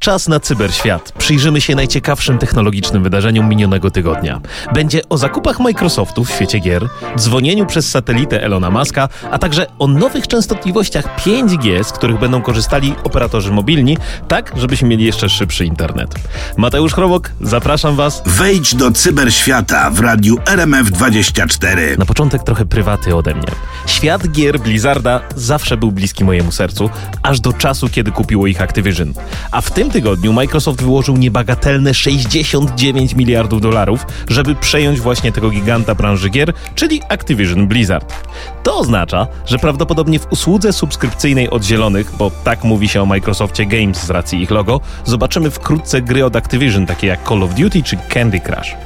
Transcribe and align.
Czas 0.00 0.28
na 0.28 0.40
cyberświat. 0.40 1.12
Przyjrzymy 1.12 1.60
się 1.60 1.74
najciekawszym 1.74 2.38
technologicznym 2.38 3.02
wydarzeniom 3.02 3.48
minionego 3.48 3.90
tygodnia. 3.90 4.40
Będzie 4.74 5.08
o 5.08 5.18
zakupach 5.18 5.60
Microsoftu 5.60 6.24
w 6.24 6.30
świecie 6.30 6.58
gier, 6.58 6.88
dzwonieniu 7.16 7.66
przez 7.66 7.90
satelitę 7.90 8.42
Elona 8.42 8.70
Muska, 8.70 9.08
a 9.30 9.38
także 9.38 9.66
o 9.78 9.86
nowych 9.86 10.28
częstotliwościach 10.28 11.18
5G, 11.18 11.84
z 11.84 11.92
których 11.92 12.18
będą 12.18 12.42
korzystali 12.42 12.94
operatorzy 13.04 13.52
mobilni, 13.52 13.96
tak 14.28 14.52
żebyśmy 14.56 14.88
mieli 14.88 15.04
jeszcze 15.04 15.28
szybszy 15.28 15.64
internet. 15.64 16.14
Mateusz 16.56 16.94
Chrobok, 16.94 17.30
zapraszam 17.40 17.96
Was. 17.96 18.22
Wejdź 18.26 18.74
do 18.74 18.90
cyberświata 18.90 19.90
w 19.90 20.00
radiu 20.00 20.36
RMF24. 20.36 21.98
Na 21.98 22.04
początek 22.04 22.42
trochę 22.42 22.64
prywaty 22.64 23.16
ode 23.16 23.34
mnie. 23.34 23.48
Świat 23.86 24.28
gier 24.28 24.60
Blizzarda 24.60 25.20
zawsze 25.36 25.76
był 25.76 25.92
bliski 25.92 26.24
mojemu 26.24 26.52
sercu, 26.52 26.90
aż 27.22 27.40
do 27.40 27.52
czasu, 27.52 27.88
kiedy 27.88 28.12
kupiło 28.12 28.46
ich 28.46 28.60
Activision. 28.60 29.12
A 29.50 29.60
w 29.60 29.70
tym 29.70 29.89
tygodniu 29.90 30.32
Microsoft 30.32 30.82
wyłożył 30.82 31.16
niebagatelne 31.16 31.94
69 31.94 33.14
miliardów 33.14 33.60
dolarów, 33.60 34.06
żeby 34.28 34.54
przejąć 34.54 35.00
właśnie 35.00 35.32
tego 35.32 35.50
giganta 35.50 35.94
branży 35.94 36.28
gier, 36.28 36.52
czyli 36.74 37.00
Activision 37.08 37.66
Blizzard. 37.66 38.14
To 38.62 38.78
oznacza, 38.78 39.26
że 39.46 39.58
prawdopodobnie 39.58 40.18
w 40.18 40.32
usłudze 40.32 40.72
subskrypcyjnej 40.72 41.50
od 41.50 41.64
zielonych, 41.64 42.12
bo 42.18 42.30
tak 42.44 42.64
mówi 42.64 42.88
się 42.88 43.02
o 43.02 43.06
Microsoftie 43.06 43.66
Games 43.66 44.04
z 44.04 44.10
racji 44.10 44.42
ich 44.42 44.50
logo, 44.50 44.80
zobaczymy 45.04 45.50
wkrótce 45.50 46.02
gry 46.02 46.24
od 46.24 46.36
Activision, 46.36 46.86
takie 46.86 47.06
jak 47.06 47.28
Call 47.28 47.42
of 47.42 47.54
Duty 47.54 47.82
czy 47.82 47.96
Candy 47.96 48.40
Crush. 48.40 48.76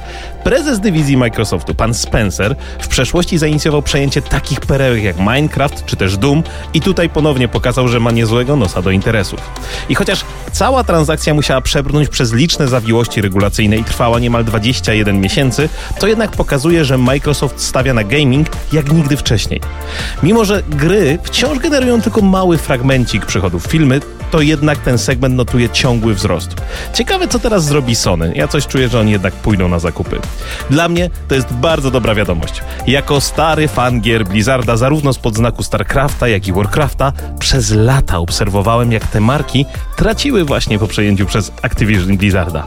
Prezes 0.43 0.79
dywizji 0.79 1.17
Microsoftu, 1.17 1.75
pan 1.75 1.93
Spencer, 1.93 2.55
w 2.79 2.87
przeszłości 2.87 3.37
zainicjował 3.37 3.81
przejęcie 3.81 4.21
takich 4.21 4.59
perełek 4.59 5.03
jak 5.03 5.19
Minecraft 5.19 5.85
czy 5.85 5.95
też 5.95 6.17
Doom 6.17 6.43
i 6.73 6.81
tutaj 6.81 7.09
ponownie 7.09 7.47
pokazał, 7.47 7.87
że 7.87 7.99
ma 7.99 8.11
niezłego 8.11 8.55
nosa 8.55 8.81
do 8.81 8.91
interesów. 8.91 9.39
I 9.89 9.95
chociaż 9.95 10.25
cała 10.51 10.83
transakcja 10.83 10.94
musiała 11.33 11.61
przebrnąć 11.61 12.09
przez 12.09 12.33
liczne 12.33 12.67
zawiłości 12.67 13.21
regulacyjne 13.21 13.77
i 13.77 13.83
trwała 13.83 14.19
niemal 14.19 14.45
21 14.45 15.21
miesięcy, 15.21 15.69
to 15.99 16.07
jednak 16.07 16.31
pokazuje, 16.31 16.85
że 16.85 16.97
Microsoft 16.97 17.61
stawia 17.61 17.93
na 17.93 18.03
gaming 18.03 18.47
jak 18.73 18.91
nigdy 18.91 19.17
wcześniej. 19.17 19.61
Mimo, 20.23 20.45
że 20.45 20.63
gry 20.69 21.19
wciąż 21.23 21.59
generują 21.59 22.01
tylko 22.01 22.21
mały 22.21 22.57
fragmencik 22.57 23.25
przychodów 23.25 23.63
filmy, 23.63 24.01
to 24.35 24.41
jednak 24.41 24.77
ten 24.77 24.97
segment 24.97 25.35
notuje 25.35 25.69
ciągły 25.69 26.13
wzrost. 26.13 26.55
Ciekawe, 26.93 27.27
co 27.27 27.39
teraz 27.39 27.65
zrobi 27.65 27.95
Sony. 27.95 28.31
Ja 28.35 28.47
coś 28.47 28.67
czuję, 28.67 28.89
że 28.89 28.99
oni 28.99 29.11
jednak 29.11 29.33
pójdą 29.33 29.67
na 29.67 29.79
zakupy. 29.79 30.19
Dla 30.69 30.89
mnie 30.89 31.09
to 31.27 31.35
jest 31.35 31.53
bardzo 31.53 31.91
dobra 31.91 32.15
wiadomość. 32.15 32.61
Jako 32.87 33.21
stary 33.21 33.67
fan 33.67 34.01
gier 34.01 34.25
Blizzarda, 34.27 34.77
zarówno 34.77 35.13
z 35.13 35.17
podznaku 35.17 35.63
StarCrafta, 35.63 36.27
jak 36.27 36.47
i 36.47 36.53
Warcrafta, 36.53 37.13
przez 37.39 37.71
lata 37.71 38.17
obserwowałem, 38.17 38.91
jak 38.91 39.07
te 39.07 39.19
marki 39.19 39.65
traciły 39.95 40.45
właśnie 40.45 40.79
po 40.79 40.87
przejęciu 40.87 41.25
przez 41.25 41.51
Activision 41.61 42.17
Blizzarda. 42.17 42.63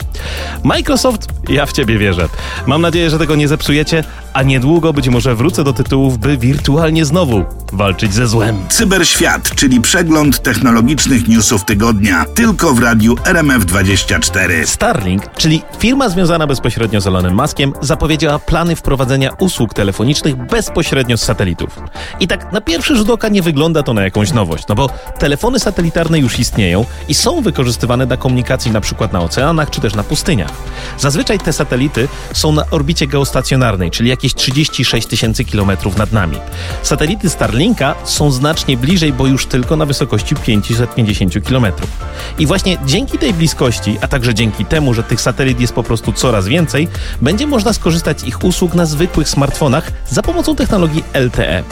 Microsoft, 0.65 1.29
ja 1.49 1.67
w 1.67 1.73
ciebie 1.73 1.99
wierzę. 1.99 2.29
Mam 2.67 2.83
nadzieję, 2.83 3.11
że 3.11 3.19
tego 3.19 3.37
nie 3.37 3.49
zepsujecie, 3.49 4.05
a 4.33 4.43
niedługo 4.43 4.93
być 4.93 5.09
może 5.09 5.35
wrócę 5.35 5.65
do 5.65 5.73
tytułów, 5.73 6.19
by 6.19 6.39
wirtualnie 6.39 7.05
znowu 7.05 7.45
walczyć 7.73 8.15
ze 8.15 8.27
złem. 8.27 8.57
Cyberświat, 8.69 9.55
czyli 9.55 9.81
przegląd 9.81 10.43
technologicznych 10.43 11.29
newsów 11.29 11.58
tygodnia, 11.65 12.25
tylko 12.35 12.75
w 12.75 12.83
radiu 12.83 13.15
RMF24. 13.15 14.67
Starlink, 14.67 15.33
czyli 15.37 15.63
firma 15.79 16.09
związana 16.09 16.47
bezpośrednio 16.47 17.01
z 17.01 17.07
Elonem 17.07 17.35
Muskiem, 17.35 17.73
zapowiedziała 17.81 18.39
plany 18.39 18.77
wprowadzenia 18.77 19.31
usług 19.39 19.75
telefonicznych 19.75 20.37
bezpośrednio 20.37 21.17
z 21.17 21.23
satelitów. 21.23 21.81
I 22.21 22.29
tak 22.29 22.53
na 22.53 22.61
pierwszy 22.61 22.97
rzut 22.97 23.11
oka 23.11 23.29
nie 23.29 23.43
wygląda 23.43 23.83
to 23.83 23.95
na 23.95 24.03
jakąś 24.03 24.33
nowość, 24.33 24.65
no 24.69 24.75
bo 24.75 24.91
telefony 25.19 25.61
satelitarne 25.61 26.19
już 26.19 26.39
istnieją 26.39 26.85
i 27.09 27.15
są 27.15 27.41
wykorzystywane 27.41 28.07
do 28.07 28.19
komunikacji 28.19 28.71
na 28.71 28.81
przykład 28.81 29.13
na 29.13 29.21
oceanach 29.21 29.71
czy 29.71 29.81
też 29.81 29.95
na 29.95 30.03
pustyniach. 30.03 30.51
Zazwyczaj 30.99 31.39
te 31.39 31.53
satelity 31.53 32.09
są 32.33 32.53
na 32.53 32.65
orbicie 32.71 33.07
geostacjonarnej, 33.07 33.91
czyli 33.91 34.11
jakieś 34.11 34.35
36 34.35 35.07
tysięcy 35.07 35.45
kilometrów 35.45 35.97
nad 35.97 36.13
nami. 36.13 36.37
Satelity 36.83 37.31
Starlinka 37.31 37.95
są 38.05 38.31
znacznie 38.31 38.77
bliżej, 38.77 39.13
bo 39.13 39.27
już 39.27 39.47
tylko 39.47 39.77
na 39.77 39.87
wysokości 39.87 40.35
550 40.35 41.38
kilometrów. 41.41 41.91
I 42.39 42.47
właśnie 42.47 42.79
dzięki 42.87 43.19
tej 43.19 43.35
bliskości, 43.35 43.99
a 44.01 44.09
także 44.09 44.35
dzięki 44.35 44.65
temu, 44.65 44.95
że 44.95 45.03
tych 45.03 45.21
satelit 45.21 45.61
jest 45.61 45.73
po 45.73 45.83
prostu 45.83 46.13
coraz 46.13 46.49
więcej, 46.49 46.89
będzie 47.23 47.47
można 47.47 47.73
skorzystać 47.73 48.25
ich 48.25 48.45
usług 48.45 48.75
na 48.75 48.87
zwykłych 48.87 49.29
smartfonach 49.29 49.93
za 50.11 50.23
pomocą 50.23 50.57
technologii 50.57 51.05
LTE. 51.15 51.63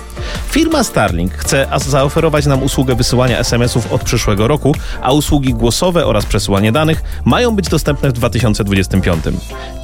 Firma 0.50 0.84
Starlink 0.84 1.32
chce 1.34 1.66
zaoferować 1.87 2.47
nam 2.47 2.62
usługę 2.62 2.94
wysyłania 2.94 3.38
SMS-ów 3.38 3.93
od 3.93 4.05
przyszłego 4.05 4.49
roku, 4.49 4.75
a 5.03 5.12
usługi 5.12 5.55
głosowe 5.55 6.06
oraz 6.06 6.26
przesyłanie 6.26 6.72
danych 6.72 7.03
mają 7.25 7.56
być 7.56 7.69
dostępne 7.69 8.09
w 8.09 8.12
2025. 8.12 9.25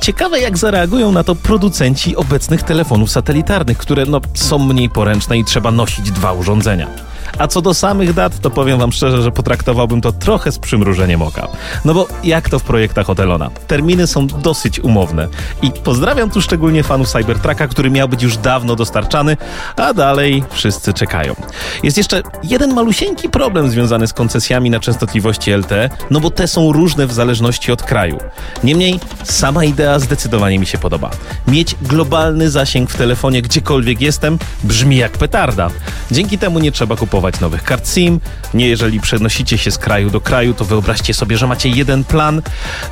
Ciekawe 0.00 0.40
jak 0.40 0.58
zareagują 0.58 1.12
na 1.12 1.24
to 1.24 1.34
producenci 1.34 2.16
obecnych 2.16 2.62
telefonów 2.62 3.10
satelitarnych, 3.10 3.78
które 3.78 4.06
no, 4.06 4.20
są 4.34 4.58
mniej 4.58 4.90
poręczne 4.90 5.38
i 5.38 5.44
trzeba 5.44 5.70
nosić 5.70 6.10
dwa 6.10 6.32
urządzenia. 6.32 7.11
A 7.38 7.46
co 7.46 7.62
do 7.62 7.74
samych 7.74 8.14
dat, 8.14 8.40
to 8.40 8.50
powiem 8.50 8.78
wam 8.78 8.92
szczerze, 8.92 9.22
że 9.22 9.32
potraktowałbym 9.32 10.00
to 10.00 10.12
trochę 10.12 10.52
z 10.52 10.58
przymrużeniem 10.58 11.22
oka. 11.22 11.48
No 11.84 11.94
bo 11.94 12.08
jak 12.24 12.50
to 12.50 12.58
w 12.58 12.62
projektach 12.62 13.06
Hotelona? 13.06 13.50
Terminy 13.66 14.06
są 14.06 14.26
dosyć 14.26 14.80
umowne. 14.80 15.28
I 15.62 15.70
pozdrawiam 15.70 16.30
tu 16.30 16.42
szczególnie 16.42 16.82
fanów 16.82 17.08
Cybertrucka, 17.08 17.68
który 17.68 17.90
miał 17.90 18.08
być 18.08 18.22
już 18.22 18.36
dawno 18.36 18.76
dostarczany, 18.76 19.36
a 19.76 19.94
dalej 19.94 20.44
wszyscy 20.50 20.92
czekają. 20.92 21.34
Jest 21.82 21.96
jeszcze 21.96 22.22
jeden 22.42 22.74
malusieńki 22.74 23.28
problem 23.28 23.70
związany 23.70 24.06
z 24.06 24.12
koncesjami 24.12 24.70
na 24.70 24.80
częstotliwości 24.80 25.52
LTE, 25.52 25.90
no 26.10 26.20
bo 26.20 26.30
te 26.30 26.48
są 26.48 26.72
różne 26.72 27.06
w 27.06 27.12
zależności 27.12 27.72
od 27.72 27.82
kraju. 27.82 28.18
Niemniej 28.64 29.00
sama 29.24 29.64
idea 29.64 29.98
zdecydowanie 29.98 30.58
mi 30.58 30.66
się 30.66 30.78
podoba. 30.78 31.10
Mieć 31.48 31.76
globalny 31.82 32.50
zasięg 32.50 32.90
w 32.90 32.96
telefonie 32.96 33.42
gdziekolwiek 33.42 34.00
jestem 34.00 34.38
brzmi 34.64 34.96
jak 34.96 35.12
petarda. 35.12 35.70
Dzięki 36.10 36.38
temu 36.38 36.58
nie 36.58 36.72
trzeba 36.72 36.96
kupować 36.96 37.21
nowych 37.40 37.64
kart 37.64 37.88
SIM. 37.88 38.20
Nie 38.54 38.68
jeżeli 38.68 39.00
przenosicie 39.00 39.58
się 39.58 39.70
z 39.70 39.78
kraju 39.78 40.10
do 40.10 40.20
kraju, 40.20 40.54
to 40.54 40.64
wyobraźcie 40.64 41.14
sobie, 41.14 41.36
że 41.36 41.46
macie 41.46 41.68
jeden 41.68 42.04
plan. 42.04 42.42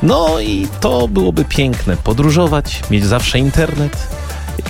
No 0.02 0.40
i 0.40 0.68
to 0.80 1.08
byłoby 1.08 1.44
piękne. 1.44 1.96
Podróżować, 1.96 2.82
mieć 2.90 3.04
zawsze 3.04 3.38
internet. 3.38 4.08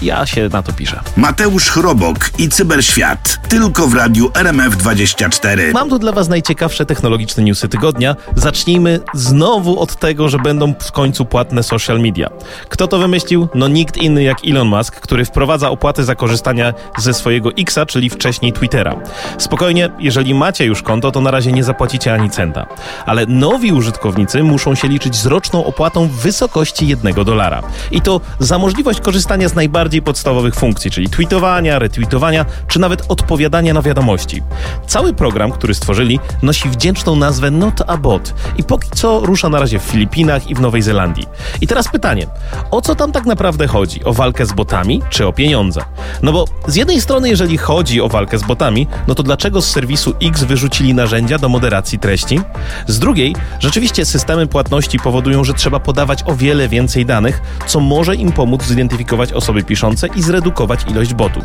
Ja 0.03 0.27
się 0.27 0.49
na 0.53 0.63
to 0.63 0.73
piszę. 0.73 1.01
Mateusz 1.17 1.71
Chrobok 1.71 2.31
i 2.39 2.49
Cyberświat, 2.49 3.49
tylko 3.49 3.87
w 3.87 3.95
radiu 3.95 4.29
RMF24. 4.29 5.73
Mam 5.73 5.91
tu 5.91 5.99
dla 5.99 6.13
Was 6.13 6.29
najciekawsze 6.29 6.87
technologiczne 6.87 7.43
newsy 7.43 7.69
tygodnia. 7.69 8.17
Zacznijmy 8.35 9.01
znowu 9.15 9.81
od 9.81 9.97
tego, 9.97 10.29
że 10.29 10.39
będą 10.39 10.75
w 10.81 10.93
końcu 10.93 11.25
płatne 11.25 11.63
social 11.63 12.01
media. 12.01 12.31
Kto 12.69 12.87
to 12.87 12.99
wymyślił? 12.99 13.49
No 13.55 13.69
nikt 13.69 13.97
inny 13.97 14.23
jak 14.23 14.39
Elon 14.47 14.69
Musk, 14.69 15.01
który 15.01 15.25
wprowadza 15.25 15.71
opłaty 15.71 16.05
za 16.05 16.15
korzystanie 16.15 16.75
ze 16.99 17.15
swojego 17.15 17.51
Xa, 17.53 17.87
czyli 17.87 18.11
wcześniej 18.11 18.53
Twittera. 18.53 18.97
Spokojnie, 19.39 19.91
jeżeli 19.99 20.35
macie 20.35 20.65
już 20.65 20.83
konto, 20.83 21.11
to 21.11 21.21
na 21.21 21.31
razie 21.31 21.53
nie 21.53 21.65
zapłacicie 21.65 22.15
ani 22.15 22.31
centa. 22.31 22.67
Ale 23.07 23.27
nowi 23.27 23.73
użytkownicy 23.73 24.43
muszą 24.43 24.75
się 24.75 24.89
liczyć 24.89 25.17
z 25.17 25.27
roczną 25.27 25.65
opłatą 25.65 26.09
w 26.09 26.13
wysokości 26.13 26.89
jednego 26.89 27.25
dolara. 27.25 27.63
I 27.91 28.01
to 28.01 28.21
za 28.39 28.59
możliwość 28.59 29.01
korzystania 29.01 29.49
z 29.49 29.55
najbardziej 29.55 29.90
podstawowych 29.99 30.55
funkcji, 30.55 30.91
czyli 30.91 31.09
tweetowania, 31.09 31.79
retweetowania, 31.79 32.47
czy 32.69 32.79
nawet 32.79 33.05
odpowiadania 33.09 33.75
na 33.75 33.83
wiadomości. 33.83 34.43
Cały 34.87 35.15
program, 35.15 35.53
który 35.53 35.75
stworzyli, 35.75 36.21
nosi 36.43 36.69
wdzięczną 36.69 37.17
nazwę 37.17 37.51
Not 37.51 37.83
a 37.87 37.97
Bot 37.97 38.35
i 38.57 38.65
póki 38.65 38.91
co 38.95 39.21
rusza 39.21 39.49
na 39.49 39.61
razie 39.61 39.79
w 39.79 39.83
Filipinach 39.83 40.51
i 40.51 40.55
w 40.55 40.61
Nowej 40.61 40.83
Zelandii. 40.83 41.27
I 41.61 41.67
teraz 41.67 41.89
pytanie, 41.89 42.27
o 42.71 42.81
co 42.81 42.95
tam 42.95 43.13
tak 43.13 43.27
naprawdę 43.27 43.67
chodzi? 43.67 44.05
O 44.05 44.13
walkę 44.13 44.47
z 44.47 44.53
botami, 44.53 45.03
czy 45.11 45.27
o 45.27 45.33
pieniądze? 45.33 45.81
No 46.23 46.33
bo 46.33 46.45
z 46.67 46.77
jednej 46.77 47.01
strony, 47.01 47.29
jeżeli 47.29 47.59
chodzi 47.59 48.01
o 48.01 48.09
walkę 48.09 48.39
z 48.39 48.43
botami, 48.43 48.87
no 49.09 49.15
to 49.15 49.23
dlaczego 49.23 49.63
z 49.63 49.71
serwisu 49.71 50.15
X 50.23 50.45
wyrzucili 50.45 50.95
narzędzia 50.95 51.39
do 51.39 51.49
moderacji 51.49 51.99
treści? 51.99 52.41
Z 52.87 52.99
drugiej, 52.99 53.37
rzeczywiście 53.59 54.05
systemy 54.05 54.47
płatności 54.47 54.99
powodują, 54.99 55.45
że 55.45 55.55
trzeba 55.55 55.81
podawać 55.81 56.23
o 56.27 56.35
wiele 56.35 56.69
więcej 56.69 57.07
danych, 57.07 57.43
co 57.67 57.81
może 57.81 58.17
im 58.17 58.33
pomóc 58.33 58.65
zidentyfikować 58.65 59.33
osoby 59.33 59.63
piszące 59.63 59.80
i 60.17 60.23
zredukować 60.23 60.81
ilość 60.91 61.15
botów. 61.15 61.45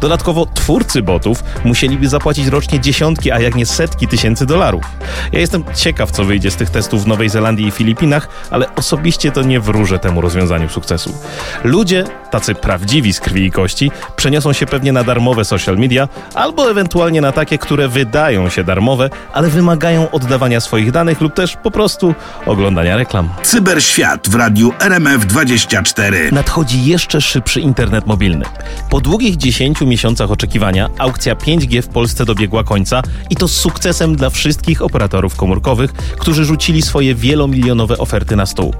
Dodatkowo 0.00 0.46
twórcy 0.46 1.02
botów 1.02 1.44
musieliby 1.64 2.08
zapłacić 2.08 2.46
rocznie 2.46 2.80
dziesiątki, 2.80 3.32
a 3.32 3.40
jak 3.40 3.54
nie 3.54 3.66
setki 3.66 4.08
tysięcy 4.08 4.46
dolarów. 4.46 4.84
Ja 5.32 5.40
jestem 5.40 5.64
ciekaw, 5.74 6.10
co 6.10 6.24
wyjdzie 6.24 6.50
z 6.50 6.56
tych 6.56 6.70
testów 6.70 7.04
w 7.04 7.06
Nowej 7.06 7.28
Zelandii 7.28 7.66
i 7.66 7.70
Filipinach, 7.70 8.28
ale 8.50 8.74
osobiście 8.74 9.30
to 9.30 9.42
nie 9.42 9.60
wróżę 9.60 9.98
temu 9.98 10.20
rozwiązaniu 10.20 10.68
sukcesu. 10.68 11.14
Ludzie 11.64 12.04
tacy 12.34 12.54
prawdziwi 12.54 13.12
z 13.12 13.20
krwi 13.20 13.44
i 13.44 13.50
kości, 13.50 13.90
przeniosą 14.16 14.52
się 14.52 14.66
pewnie 14.66 14.92
na 14.92 15.04
darmowe 15.04 15.44
social 15.44 15.78
media, 15.78 16.08
albo 16.34 16.70
ewentualnie 16.70 17.20
na 17.20 17.32
takie, 17.32 17.58
które 17.58 17.88
wydają 17.88 18.48
się 18.48 18.64
darmowe, 18.64 19.10
ale 19.32 19.48
wymagają 19.48 20.10
oddawania 20.10 20.60
swoich 20.60 20.90
danych 20.90 21.20
lub 21.20 21.34
też 21.34 21.56
po 21.62 21.70
prostu 21.70 22.14
oglądania 22.46 22.96
reklam. 22.96 23.28
Cyberświat 23.42 24.28
w 24.28 24.34
radiu 24.34 24.72
RMF24. 24.78 26.32
Nadchodzi 26.32 26.84
jeszcze 26.84 27.20
szybszy 27.20 27.60
internet 27.60 28.06
mobilny. 28.06 28.44
Po 28.90 29.00
długich 29.00 29.36
10 29.36 29.80
miesiącach 29.80 30.30
oczekiwania 30.30 30.88
aukcja 30.98 31.34
5G 31.34 31.82
w 31.82 31.88
Polsce 31.88 32.24
dobiegła 32.24 32.64
końca 32.64 33.02
i 33.30 33.36
to 33.36 33.48
z 33.48 33.56
sukcesem 33.56 34.16
dla 34.16 34.30
wszystkich 34.30 34.82
operatorów 34.82 35.36
komórkowych, 35.36 35.92
którzy 35.92 36.44
rzucili 36.44 36.82
swoje 36.82 37.14
wielomilionowe 37.14 37.98
oferty 37.98 38.36
na 38.36 38.46
stół. 38.46 38.74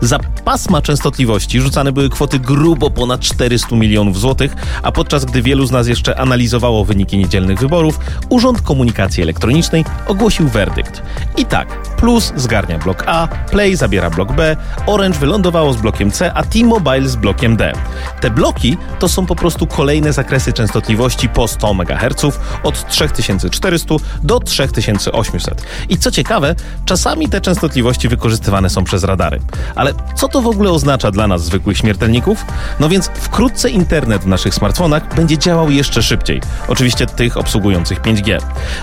Za 0.00 0.18
pasma 0.44 0.82
częstotliwości 0.82 1.60
rzucane 1.60 1.92
były 1.92 2.10
kwoty 2.10 2.38
grubo 2.38 2.90
ponad 3.00 3.20
400 3.20 3.76
milionów 3.76 4.20
złotych, 4.20 4.56
a 4.82 4.92
podczas 4.92 5.24
gdy 5.24 5.42
wielu 5.42 5.66
z 5.66 5.70
nas 5.70 5.88
jeszcze 5.88 6.20
analizowało 6.20 6.84
wyniki 6.84 7.18
niedzielnych 7.18 7.58
wyborów, 7.58 7.98
Urząd 8.28 8.62
Komunikacji 8.62 9.22
Elektronicznej 9.22 9.84
ogłosił 10.06 10.48
werdykt. 10.48 11.02
I 11.36 11.46
tak, 11.46 11.96
Plus 11.96 12.32
zgarnia 12.36 12.78
blok 12.78 13.04
A, 13.06 13.28
Play 13.50 13.76
zabiera 13.76 14.10
blok 14.10 14.32
B, 14.32 14.56
Orange 14.86 15.18
wylądowało 15.18 15.72
z 15.72 15.76
blokiem 15.76 16.10
C, 16.10 16.32
a 16.32 16.42
T-Mobile 16.42 17.08
z 17.08 17.16
blokiem 17.16 17.56
D. 17.56 17.72
Te 18.20 18.30
bloki 18.30 18.76
to 18.98 19.08
są 19.08 19.26
po 19.26 19.36
prostu 19.36 19.66
kolejne 19.66 20.12
zakresy 20.12 20.52
częstotliwości 20.52 21.28
po 21.28 21.48
100 21.48 21.70
MHz 21.70 22.38
od 22.62 22.88
3400 22.88 23.94
do 24.22 24.40
3800. 24.40 25.62
I 25.88 25.98
co 25.98 26.10
ciekawe, 26.10 26.54
czasami 26.84 27.28
te 27.28 27.40
częstotliwości 27.40 28.08
wykorzystywane 28.08 28.70
są 28.70 28.84
przez 28.84 29.04
radary. 29.04 29.40
Ale 29.74 29.92
co 30.14 30.28
to 30.28 30.42
w 30.42 30.46
ogóle 30.46 30.70
oznacza 30.70 31.10
dla 31.10 31.26
nas, 31.26 31.44
zwykłych 31.44 31.78
śmiertelników? 31.78 32.44
No 32.80 32.88
więc 32.90 33.06
wkrótce 33.06 33.70
internet 33.70 34.22
w 34.22 34.26
naszych 34.26 34.54
smartfonach 34.54 35.14
będzie 35.14 35.38
działał 35.38 35.70
jeszcze 35.70 36.02
szybciej. 36.02 36.40
Oczywiście 36.68 37.06
tych 37.06 37.36
obsługujących 37.36 38.00
5G. 38.00 38.38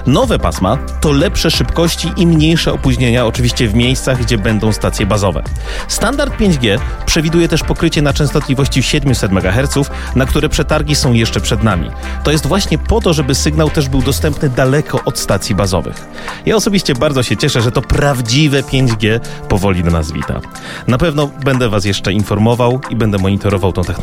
Nowe 0.06 0.40
pasma 0.40 0.78
to 1.02 1.12
lepsze 1.12 1.52
szybkości 1.52 2.12
i 2.18 2.28
mniejsze 2.28 2.74
opóźnienia, 2.74 3.26
oczywiście 3.26 3.68
w 3.68 3.76
miejscach, 3.76 4.22
gdzie 4.22 4.38
będą 4.38 4.74
stacje 4.74 5.06
bazowe. 5.06 5.44
Standard 5.88 6.40
5G 6.40 6.80
przewiduje 7.06 7.48
też 7.48 7.64
pokrycie 7.64 8.02
na 8.02 8.14
częstotliwości 8.14 8.84
700 8.84 9.32
MHz, 9.32 9.90
na 10.16 10.26
które 10.26 10.50
przetargi 10.50 10.96
są 10.96 11.14
jeszcze 11.14 11.40
przed 11.40 11.64
nami. 11.64 11.92
To 12.24 12.32
jest 12.32 12.48
właśnie 12.48 12.78
po 12.78 13.02
to, 13.02 13.14
żeby 13.14 13.36
sygnał 13.36 13.70
też 13.70 13.90
był 13.90 14.02
dostępny 14.02 14.50
daleko 14.50 15.00
od 15.06 15.20
stacji 15.20 15.56
bazowych. 15.56 16.08
Ja 16.46 16.56
osobiście 16.56 16.94
bardzo 16.94 17.24
się 17.24 17.38
cieszę, 17.38 17.62
że 17.62 17.72
to 17.72 17.82
prawdziwe 17.82 18.64
5G 18.64 19.20
powoli 19.50 19.84
do 19.84 19.92
nas 19.92 20.12
wita. 20.12 20.40
Na 20.88 20.98
pewno 20.98 21.28
będę 21.44 21.70
Was 21.70 21.86
jeszcze 21.86 22.14
informował 22.14 22.82
i 22.90 22.96
będę 22.96 23.18
monitorował 23.18 23.74
tą 23.74 23.84
technologię, 23.84 23.97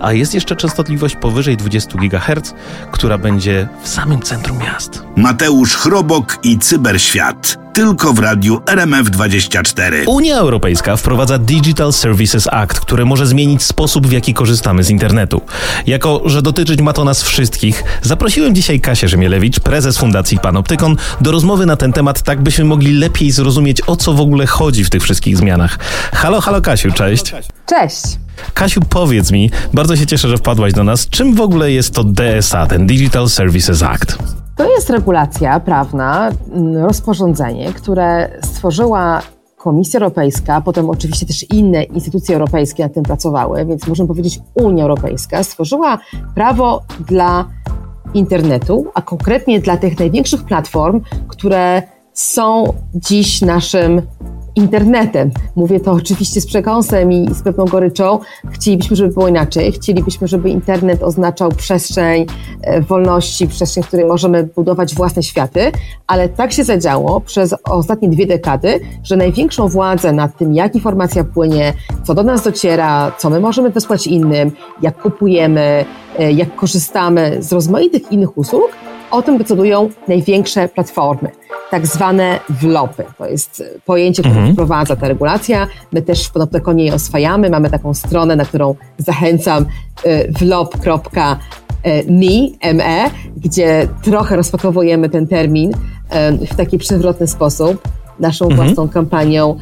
a 0.00 0.12
jest 0.12 0.34
jeszcze 0.34 0.56
częstotliwość 0.56 1.16
powyżej 1.16 1.56
20 1.56 1.98
GHz, 1.98 2.54
która 2.90 3.18
będzie 3.18 3.68
w 3.82 3.88
samym 3.88 4.22
centrum 4.22 4.58
miast. 4.58 5.02
Mateusz 5.16 5.76
Chrobok 5.76 6.38
i 6.42 6.58
Cyberświat. 6.58 7.67
Tylko 7.72 8.12
w 8.12 8.18
radiu 8.18 8.56
RMF24. 8.56 9.92
Unia 10.06 10.36
Europejska 10.36 10.96
wprowadza 10.96 11.38
Digital 11.38 11.92
Services 11.92 12.48
Act, 12.52 12.80
który 12.80 13.04
może 13.04 13.26
zmienić 13.26 13.62
sposób, 13.62 14.06
w 14.06 14.12
jaki 14.12 14.34
korzystamy 14.34 14.84
z 14.84 14.90
internetu. 14.90 15.40
Jako, 15.86 16.22
że 16.24 16.42
dotyczyć 16.42 16.80
ma 16.80 16.92
to 16.92 17.04
nas 17.04 17.22
wszystkich, 17.22 17.84
zaprosiłem 18.02 18.54
dzisiaj 18.54 18.80
Kasię 18.80 19.08
Rzemielewicz, 19.08 19.60
prezes 19.60 19.98
Fundacji 19.98 20.38
Panoptykon, 20.38 20.96
do 21.20 21.32
rozmowy 21.32 21.66
na 21.66 21.76
ten 21.76 21.92
temat, 21.92 22.22
tak 22.22 22.42
byśmy 22.42 22.64
mogli 22.64 22.92
lepiej 22.92 23.30
zrozumieć, 23.30 23.82
o 23.86 23.96
co 23.96 24.12
w 24.12 24.20
ogóle 24.20 24.46
chodzi 24.46 24.84
w 24.84 24.90
tych 24.90 25.02
wszystkich 25.02 25.36
zmianach. 25.36 25.78
Halo, 26.12 26.40
halo 26.40 26.60
Kasiu, 26.60 26.92
cześć. 26.92 27.34
Cześć. 27.66 28.02
Kasiu, 28.54 28.80
powiedz 28.80 29.30
mi, 29.30 29.50
bardzo 29.74 29.96
się 29.96 30.06
cieszę, 30.06 30.28
że 30.28 30.38
wpadłaś 30.38 30.72
do 30.72 30.84
nas. 30.84 31.08
Czym 31.08 31.34
w 31.34 31.40
ogóle 31.40 31.72
jest 31.72 31.94
to 31.94 32.04
DSA, 32.04 32.66
ten 32.66 32.86
Digital 32.86 33.28
Services 33.28 33.82
Act? 33.82 34.18
To 34.58 34.70
jest 34.70 34.90
regulacja 34.90 35.60
prawna, 35.60 36.30
mm, 36.52 36.76
rozporządzenie, 36.76 37.72
które 37.72 38.28
stworzyła 38.42 39.22
Komisja 39.56 40.00
Europejska, 40.00 40.60
potem 40.60 40.90
oczywiście 40.90 41.26
też 41.26 41.50
inne 41.50 41.82
instytucje 41.82 42.34
europejskie 42.34 42.82
nad 42.82 42.94
tym 42.94 43.02
pracowały, 43.02 43.66
więc 43.66 43.86
możemy 43.86 44.06
powiedzieć 44.08 44.40
Unia 44.54 44.82
Europejska 44.82 45.42
stworzyła 45.42 45.98
prawo 46.34 46.82
dla 47.08 47.44
internetu, 48.14 48.86
a 48.94 49.02
konkretnie 49.02 49.60
dla 49.60 49.76
tych 49.76 49.98
największych 49.98 50.44
platform, 50.44 51.00
które 51.28 51.82
są 52.12 52.72
dziś 52.94 53.42
naszym 53.42 54.02
internetem. 54.58 55.30
Mówię 55.56 55.80
to 55.80 55.92
oczywiście 55.92 56.40
z 56.40 56.46
przekąsem 56.46 57.12
i 57.12 57.34
z 57.34 57.42
pewną 57.42 57.64
goryczą. 57.64 58.18
Chcielibyśmy, 58.50 58.96
żeby 58.96 59.14
było 59.14 59.28
inaczej. 59.28 59.72
Chcielibyśmy, 59.72 60.28
żeby 60.28 60.50
internet 60.50 61.02
oznaczał 61.02 61.52
przestrzeń 61.52 62.26
e, 62.62 62.80
wolności, 62.80 63.48
przestrzeń, 63.48 63.82
w 63.82 63.86
której 63.86 64.06
możemy 64.06 64.44
budować 64.44 64.94
własne 64.94 65.22
światy, 65.22 65.72
ale 66.06 66.28
tak 66.28 66.52
się 66.52 66.64
zadziało 66.64 67.20
przez 67.20 67.54
ostatnie 67.64 68.08
dwie 68.08 68.26
dekady, 68.26 68.80
że 69.02 69.16
największą 69.16 69.68
władzę 69.68 70.12
nad 70.12 70.36
tym, 70.36 70.54
jak 70.54 70.74
informacja 70.74 71.24
płynie, 71.24 71.72
co 72.04 72.14
do 72.14 72.22
nas 72.22 72.42
dociera, 72.42 73.12
co 73.18 73.30
my 73.30 73.40
możemy 73.40 73.70
wysłać 73.70 74.06
innym, 74.06 74.50
jak 74.82 75.02
kupujemy, 75.02 75.84
e, 76.18 76.32
jak 76.32 76.56
korzystamy 76.56 77.36
z 77.40 77.52
rozmaitych 77.52 78.12
innych 78.12 78.38
usług, 78.38 78.70
o 79.10 79.22
tym 79.22 79.38
decydują 79.38 79.88
największe 80.08 80.68
platformy 80.68 81.30
tak 81.70 81.86
zwane 81.86 82.40
wlopy. 82.48 83.04
To 83.18 83.26
jest 83.26 83.62
pojęcie, 83.84 84.22
które 84.22 84.34
mhm. 84.34 84.52
wprowadza 84.52 84.96
ta 84.96 85.08
regulacja. 85.08 85.66
My 85.92 86.02
też 86.02 86.26
w 86.26 86.32
Panoptykonie 86.32 86.84
je 86.84 86.94
oswajamy. 86.94 87.50
Mamy 87.50 87.70
taką 87.70 87.94
stronę, 87.94 88.36
na 88.36 88.44
którą 88.44 88.74
zachęcam 88.98 89.66
y, 90.06 90.32
vlop.me, 90.38 91.38
me, 92.74 93.10
gdzie 93.36 93.88
trochę 94.02 94.36
rozpakowujemy 94.36 95.08
ten 95.08 95.26
termin 95.26 95.72
w 96.50 96.56
taki 96.56 96.78
przewrotny 96.78 97.26
sposób, 97.26 97.88
naszą 98.20 98.44
mhm. 98.44 98.66
własną 98.66 98.88
kampanią 98.88 99.56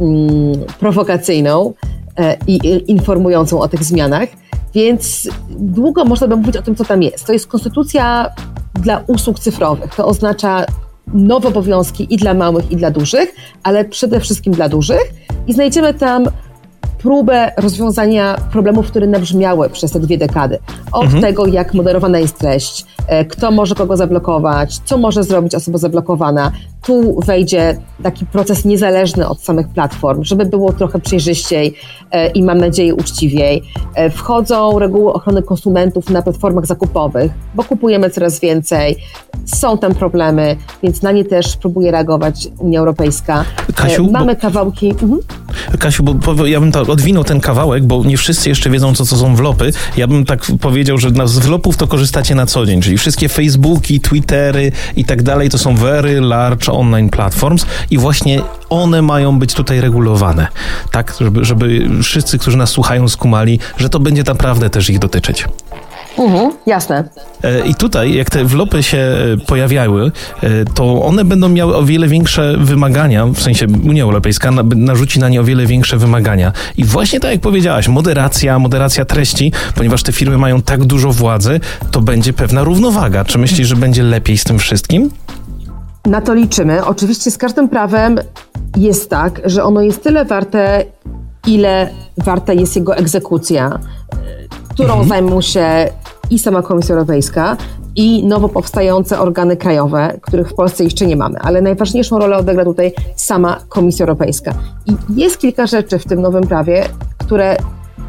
mm, 0.00 0.64
prowokacyjną 0.80 1.74
y, 2.20 2.22
i 2.46 2.84
informującą 2.90 3.60
o 3.60 3.68
tych 3.68 3.84
zmianach. 3.84 4.28
Więc 4.74 5.28
długo 5.50 6.04
można 6.04 6.28
by 6.28 6.36
mówić 6.36 6.56
o 6.56 6.62
tym, 6.62 6.76
co 6.76 6.84
tam 6.84 7.02
jest. 7.02 7.26
To 7.26 7.32
jest 7.32 7.46
konstytucja 7.46 8.30
dla 8.74 9.02
usług 9.06 9.38
cyfrowych. 9.38 9.94
To 9.94 10.06
oznacza 10.06 10.66
nowe 11.14 11.48
obowiązki 11.48 12.14
i 12.14 12.16
dla 12.16 12.34
małych, 12.34 12.70
i 12.70 12.76
dla 12.76 12.90
dużych, 12.90 13.34
ale 13.62 13.84
przede 13.84 14.20
wszystkim 14.20 14.52
dla 14.52 14.68
dużych. 14.68 15.14
I 15.46 15.52
znajdziemy 15.52 15.94
tam 15.94 16.26
próbę 16.98 17.52
rozwiązania 17.56 18.36
problemów, 18.52 18.86
które 18.86 19.06
nabrzmiały 19.06 19.70
przez 19.70 19.92
te 19.92 20.00
dwie 20.00 20.18
dekady. 20.18 20.58
Od 20.92 21.04
mhm. 21.04 21.22
tego, 21.22 21.46
jak 21.46 21.74
moderowana 21.74 22.18
jest 22.18 22.38
treść, 22.38 22.86
kto 23.28 23.50
może 23.50 23.74
kogo 23.74 23.96
zablokować, 23.96 24.78
co 24.84 24.98
może 24.98 25.24
zrobić 25.24 25.54
osoba 25.54 25.78
zablokowana. 25.78 26.52
Tu 26.82 27.20
wejdzie 27.20 27.78
taki 28.02 28.26
proces 28.26 28.64
niezależny 28.64 29.28
od 29.28 29.40
samych 29.40 29.68
platform, 29.68 30.24
żeby 30.24 30.46
było 30.46 30.72
trochę 30.72 30.98
przejrzyściej 30.98 31.74
e, 32.10 32.28
i 32.28 32.42
mam 32.42 32.58
nadzieję 32.58 32.94
uczciwiej. 32.94 33.62
E, 33.94 34.10
wchodzą 34.10 34.78
reguły 34.78 35.12
ochrony 35.12 35.42
konsumentów 35.42 36.10
na 36.10 36.22
platformach 36.22 36.66
zakupowych, 36.66 37.32
bo 37.54 37.64
kupujemy 37.64 38.10
coraz 38.10 38.40
więcej. 38.40 38.96
Są 39.46 39.78
tam 39.78 39.94
problemy, 39.94 40.56
więc 40.82 41.02
na 41.02 41.12
nie 41.12 41.24
też 41.24 41.56
próbuje 41.56 41.90
reagować 41.90 42.48
Unia 42.58 42.80
Europejska. 42.80 43.44
Kasiu, 43.74 44.10
Mamy 44.10 44.36
kawałki. 44.36 44.90
Mhm. 44.90 45.18
Kasiu, 45.78 46.02
bo 46.02 46.46
ja 46.46 46.60
bym 46.60 46.72
tak 46.72 46.88
odwinął 46.88 47.24
ten 47.24 47.40
kawałek, 47.40 47.84
bo 47.84 48.04
nie 48.04 48.16
wszyscy 48.16 48.48
jeszcze 48.48 48.70
wiedzą, 48.70 48.94
co 48.94 49.04
to 49.06 49.16
są 49.16 49.36
wlopy. 49.36 49.70
Ja 49.96 50.06
bym 50.06 50.24
tak 50.24 50.46
powiedział, 50.60 50.98
że 50.98 51.10
z 51.24 51.38
wlopów 51.38 51.76
to 51.76 51.86
korzystacie 51.86 52.34
na 52.34 52.46
co 52.46 52.66
dzień, 52.66 52.82
czyli 52.82 52.91
wszystkie 52.98 53.28
Facebooki, 53.28 54.00
Twittery 54.00 54.72
i 54.96 55.04
tak 55.04 55.22
dalej, 55.22 55.50
to 55.50 55.58
są 55.58 55.76
very 55.76 56.20
large 56.20 56.72
online 56.72 57.08
platforms 57.08 57.66
i 57.90 57.98
właśnie 57.98 58.42
one 58.70 59.02
mają 59.02 59.38
być 59.38 59.54
tutaj 59.54 59.80
regulowane, 59.80 60.46
tak, 60.90 61.14
żeby, 61.20 61.44
żeby 61.44 61.88
wszyscy, 62.02 62.38
którzy 62.38 62.56
nas 62.56 62.70
słuchają, 62.70 63.08
skumali, 63.08 63.58
że 63.76 63.88
to 63.88 64.00
będzie 64.00 64.22
naprawdę 64.22 64.70
też 64.70 64.90
ich 64.90 64.98
dotyczyć. 64.98 65.44
Mhm, 66.18 66.52
jasne. 66.66 67.04
E, 67.44 67.66
I 67.66 67.74
tutaj, 67.74 68.14
jak 68.14 68.30
te 68.30 68.44
wlopy 68.44 68.82
się 68.82 68.98
e, 68.98 69.36
pojawiały, 69.46 70.12
e, 70.42 70.64
to 70.64 71.02
one 71.02 71.24
będą 71.24 71.48
miały 71.48 71.76
o 71.76 71.84
wiele 71.84 72.08
większe 72.08 72.56
wymagania, 72.58 73.26
w 73.26 73.40
sensie 73.40 73.66
Unia 73.88 74.04
Europejska 74.04 74.50
narzuci 74.76 75.20
na 75.20 75.28
nie 75.28 75.40
o 75.40 75.44
wiele 75.44 75.66
większe 75.66 75.96
wymagania. 75.96 76.52
I 76.76 76.84
właśnie 76.84 77.20
tak 77.20 77.30
jak 77.30 77.40
powiedziałaś, 77.40 77.88
moderacja, 77.88 78.58
moderacja 78.58 79.04
treści, 79.04 79.52
ponieważ 79.74 80.02
te 80.02 80.12
firmy 80.12 80.38
mają 80.38 80.62
tak 80.62 80.84
dużo 80.84 81.12
władzy, 81.12 81.60
to 81.90 82.00
będzie 82.00 82.32
pewna 82.32 82.64
równowaga. 82.64 83.24
Czy 83.24 83.38
myślisz, 83.38 83.68
że 83.68 83.76
będzie 83.76 84.02
lepiej 84.02 84.38
z 84.38 84.44
tym 84.44 84.58
wszystkim? 84.58 85.10
Na 86.06 86.20
to 86.20 86.34
liczymy. 86.34 86.84
Oczywiście 86.84 87.30
z 87.30 87.38
każdym 87.38 87.68
prawem 87.68 88.18
jest 88.76 89.10
tak, 89.10 89.40
że 89.44 89.64
ono 89.64 89.80
jest 89.80 90.02
tyle 90.02 90.24
warte, 90.24 90.84
ile 91.46 91.90
warta 92.18 92.52
jest 92.52 92.76
jego 92.76 92.96
egzekucja, 92.96 93.78
którą 94.68 94.90
mhm. 94.90 95.08
zajmą 95.08 95.40
się 95.40 95.88
i 96.32 96.38
sama 96.38 96.62
Komisja 96.62 96.94
Europejska, 96.94 97.56
i 97.96 98.26
nowo 98.26 98.48
powstające 98.48 99.20
organy 99.20 99.56
krajowe, 99.56 100.18
których 100.22 100.48
w 100.48 100.54
Polsce 100.54 100.84
jeszcze 100.84 101.06
nie 101.06 101.16
mamy. 101.16 101.38
Ale 101.38 101.62
najważniejszą 101.62 102.18
rolę 102.18 102.36
odegra 102.36 102.64
tutaj 102.64 102.92
sama 103.16 103.60
Komisja 103.68 104.06
Europejska. 104.06 104.54
I 104.86 104.96
jest 105.16 105.38
kilka 105.38 105.66
rzeczy 105.66 105.98
w 105.98 106.04
tym 106.04 106.22
nowym 106.22 106.46
prawie, 106.46 106.84
które 107.18 107.56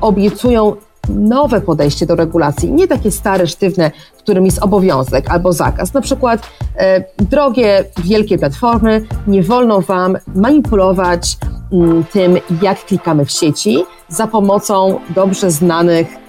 obiecują 0.01 0.75
nowe 1.09 1.61
podejście 1.61 2.05
do 2.05 2.15
regulacji, 2.15 2.71
nie 2.71 2.87
takie 2.87 3.11
stare, 3.11 3.47
sztywne, 3.47 3.91
w 4.17 4.17
którym 4.17 4.45
jest 4.45 4.63
obowiązek 4.63 5.31
albo 5.31 5.53
zakaz. 5.53 5.93
Na 5.93 6.01
przykład, 6.01 6.41
e, 6.77 7.03
drogie, 7.17 7.85
wielkie 8.03 8.37
platformy, 8.37 9.05
nie 9.27 9.43
wolno 9.43 9.81
Wam 9.81 10.17
manipulować 10.35 11.37
m, 11.73 12.03
tym, 12.11 12.37
jak 12.61 12.85
klikamy 12.85 13.25
w 13.25 13.31
sieci 13.31 13.83
za 14.09 14.27
pomocą 14.27 14.99
dobrze 15.15 15.51
znanych 15.51 16.22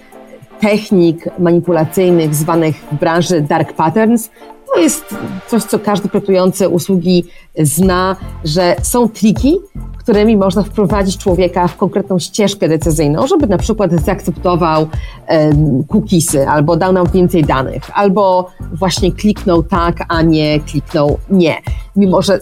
technik 0.65 1.29
manipulacyjnych 1.39 2.35
zwanych 2.35 2.77
w 2.93 2.95
branży 2.95 3.41
dark 3.41 3.73
patterns. 3.73 4.31
To 4.75 4.81
jest 4.81 5.15
coś, 5.47 5.63
co 5.63 5.79
każdy 5.79 6.09
projektujący 6.09 6.69
usługi 6.69 7.25
zna, 7.59 8.17
że 8.45 8.77
są 8.83 9.09
triki, 9.09 9.59
którymi 10.05 10.37
można 10.37 10.63
wprowadzić 10.63 11.19
człowieka 11.19 11.69
w 11.69 11.77
konkretną 11.77 12.19
ścieżkę 12.19 12.69
decyzyjną, 12.69 13.27
żeby 13.27 13.47
na 13.47 13.59
przykład 13.59 13.93
zaakceptował 13.93 14.87
cookiesy, 15.89 16.49
albo 16.49 16.77
dał 16.77 16.93
nam 16.93 17.07
więcej 17.07 17.45
danych, 17.45 17.83
albo 17.95 18.51
właśnie 18.73 19.13
kliknął 19.13 19.63
tak, 19.63 19.97
a 20.09 20.23
nie 20.23 20.61
kliknął 20.61 21.19
nie, 21.31 21.57
mimo 21.97 22.23
że 22.23 22.41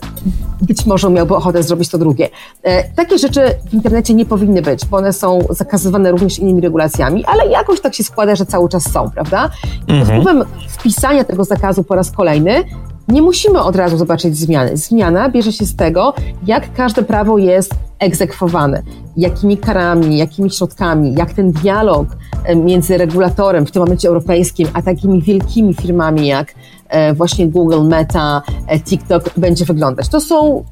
być 0.62 0.86
może 0.86 1.10
miałby 1.10 1.36
ochotę 1.36 1.62
zrobić 1.62 1.88
to 1.88 1.98
drugie. 1.98 2.28
E, 2.62 2.94
takie 2.94 3.18
rzeczy 3.18 3.40
w 3.70 3.74
internecie 3.74 4.14
nie 4.14 4.26
powinny 4.26 4.62
być, 4.62 4.86
bo 4.86 4.96
one 4.96 5.12
są 5.12 5.38
zakazywane 5.50 6.10
również 6.10 6.38
innymi 6.38 6.60
regulacjami, 6.60 7.24
ale 7.24 7.46
jakoś 7.46 7.80
tak 7.80 7.94
się 7.94 8.04
składa, 8.04 8.36
że 8.36 8.46
cały 8.46 8.68
czas 8.68 8.92
są, 8.92 9.10
prawda? 9.10 9.50
I 9.88 9.98
pod 9.98 10.08
wpływem 10.08 10.44
wpisania 10.68 11.24
tego 11.24 11.44
zakazu 11.44 11.84
po 11.84 11.94
raz 11.94 12.10
kolejny 12.10 12.64
nie 13.08 13.22
musimy 13.22 13.60
od 13.60 13.76
razu 13.76 13.96
zobaczyć 13.96 14.36
zmiany. 14.36 14.76
Zmiana 14.76 15.28
bierze 15.28 15.52
się 15.52 15.66
z 15.66 15.76
tego, 15.76 16.14
jak 16.46 16.72
każde 16.74 17.02
prawo 17.02 17.38
jest 17.38 17.74
egzekwowane, 17.98 18.82
jakimi 19.16 19.56
karami, 19.56 20.18
jakimi 20.18 20.50
środkami, 20.50 21.14
jak 21.14 21.32
ten 21.32 21.52
dialog 21.52 22.06
e, 22.44 22.56
między 22.56 22.98
regulatorem, 22.98 23.66
w 23.66 23.70
tym 23.70 23.82
momencie 23.82 24.08
europejskim, 24.08 24.68
a 24.72 24.82
takimi 24.82 25.22
wielkimi 25.22 25.74
firmami 25.74 26.26
jak 26.26 26.54
e, 26.88 27.14
właśnie 27.14 27.48
Google, 27.48 27.82
Meta, 27.82 28.42
e, 28.66 28.80
TikTok 28.80 29.30
będzie 29.36 29.64
wyglądać. 29.64 30.08
To 30.08 30.20
są 30.20 30.64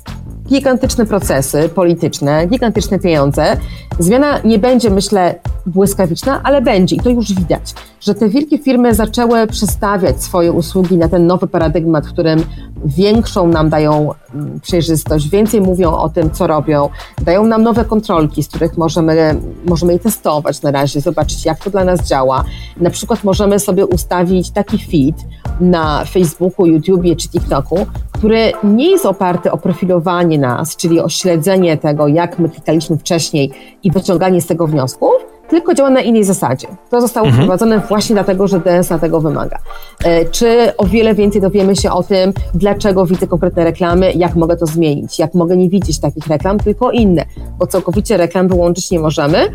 gigantyczne 0.50 1.06
procesy 1.06 1.68
polityczne, 1.68 2.46
gigantyczne 2.46 2.98
pieniądze. 2.98 3.56
Zmiana 3.98 4.40
nie 4.44 4.58
będzie, 4.58 4.90
myślę, 4.90 5.34
błyskawiczna, 5.66 6.40
ale 6.42 6.62
będzie 6.62 6.96
i 6.96 7.00
to 7.00 7.10
już 7.10 7.34
widać, 7.34 7.74
że 8.00 8.14
te 8.14 8.28
wielkie 8.28 8.58
firmy 8.58 8.94
zaczęły 8.94 9.46
przestawiać 9.46 10.22
swoje 10.22 10.52
usługi 10.52 10.96
na 10.96 11.08
ten 11.08 11.26
nowy 11.26 11.46
paradygmat, 11.46 12.06
w 12.06 12.12
którym 12.12 12.44
większą 12.84 13.48
nam 13.48 13.68
dają 13.68 14.10
mm, 14.34 14.60
przejrzystość, 14.60 15.28
więcej 15.28 15.60
mówią 15.60 15.92
o 15.92 16.08
tym, 16.08 16.30
co 16.30 16.46
robią, 16.46 16.88
dają 17.22 17.46
nam 17.46 17.62
nowe 17.62 17.84
kontrolki, 17.84 18.42
z 18.42 18.48
których 18.48 18.78
możemy, 18.78 19.40
możemy 19.66 19.92
je 19.92 19.98
testować 19.98 20.62
na 20.62 20.70
razie, 20.70 21.00
zobaczyć, 21.00 21.44
jak 21.44 21.64
to 21.64 21.70
dla 21.70 21.84
nas 21.84 22.08
działa. 22.08 22.44
Na 22.76 22.90
przykład 22.90 23.24
możemy 23.24 23.58
sobie 23.58 23.86
ustawić 23.86 24.50
taki 24.50 24.78
feed 24.78 25.26
na 25.60 26.04
Facebooku, 26.04 26.66
YouTubie 26.66 27.16
czy 27.16 27.28
TikToku, 27.28 27.86
który 28.12 28.52
nie 28.64 28.90
jest 28.90 29.06
oparty 29.06 29.52
o 29.52 29.58
profilowanie 29.58 30.38
nas, 30.40 30.76
czyli 30.76 31.00
o 31.00 31.08
śledzenie 31.08 31.76
tego, 31.76 32.08
jak 32.08 32.38
my 32.38 32.48
klikaliśmy 32.48 32.96
wcześniej 32.98 33.50
i 33.82 33.90
wyciąganie 33.90 34.40
z 34.40 34.46
tego 34.46 34.66
wniosków, 34.66 35.12
tylko 35.50 35.74
działa 35.74 35.90
na 35.90 36.00
innej 36.00 36.24
zasadzie. 36.24 36.68
To 36.90 37.00
zostało 37.00 37.26
mhm. 37.26 37.44
wprowadzone 37.44 37.80
właśnie 37.88 38.14
dlatego, 38.14 38.48
że 38.48 38.60
DNS 38.60 38.90
na 38.90 38.98
tego 38.98 39.20
wymaga. 39.20 39.58
E, 40.04 40.24
czy 40.24 40.76
o 40.76 40.86
wiele 40.86 41.14
więcej 41.14 41.40
dowiemy 41.40 41.76
się 41.76 41.92
o 41.92 42.02
tym, 42.02 42.32
dlaczego 42.54 43.06
widzę 43.06 43.26
konkretne 43.26 43.64
reklamy, 43.64 44.12
jak 44.12 44.34
mogę 44.34 44.56
to 44.56 44.66
zmienić, 44.66 45.18
jak 45.18 45.34
mogę 45.34 45.56
nie 45.56 45.68
widzieć 45.68 46.00
takich 46.00 46.26
reklam, 46.26 46.58
tylko 46.58 46.90
inne, 46.90 47.24
bo 47.58 47.66
całkowicie 47.66 48.16
reklam 48.16 48.48
wyłączyć 48.48 48.90
nie 48.90 49.00
możemy, 49.00 49.50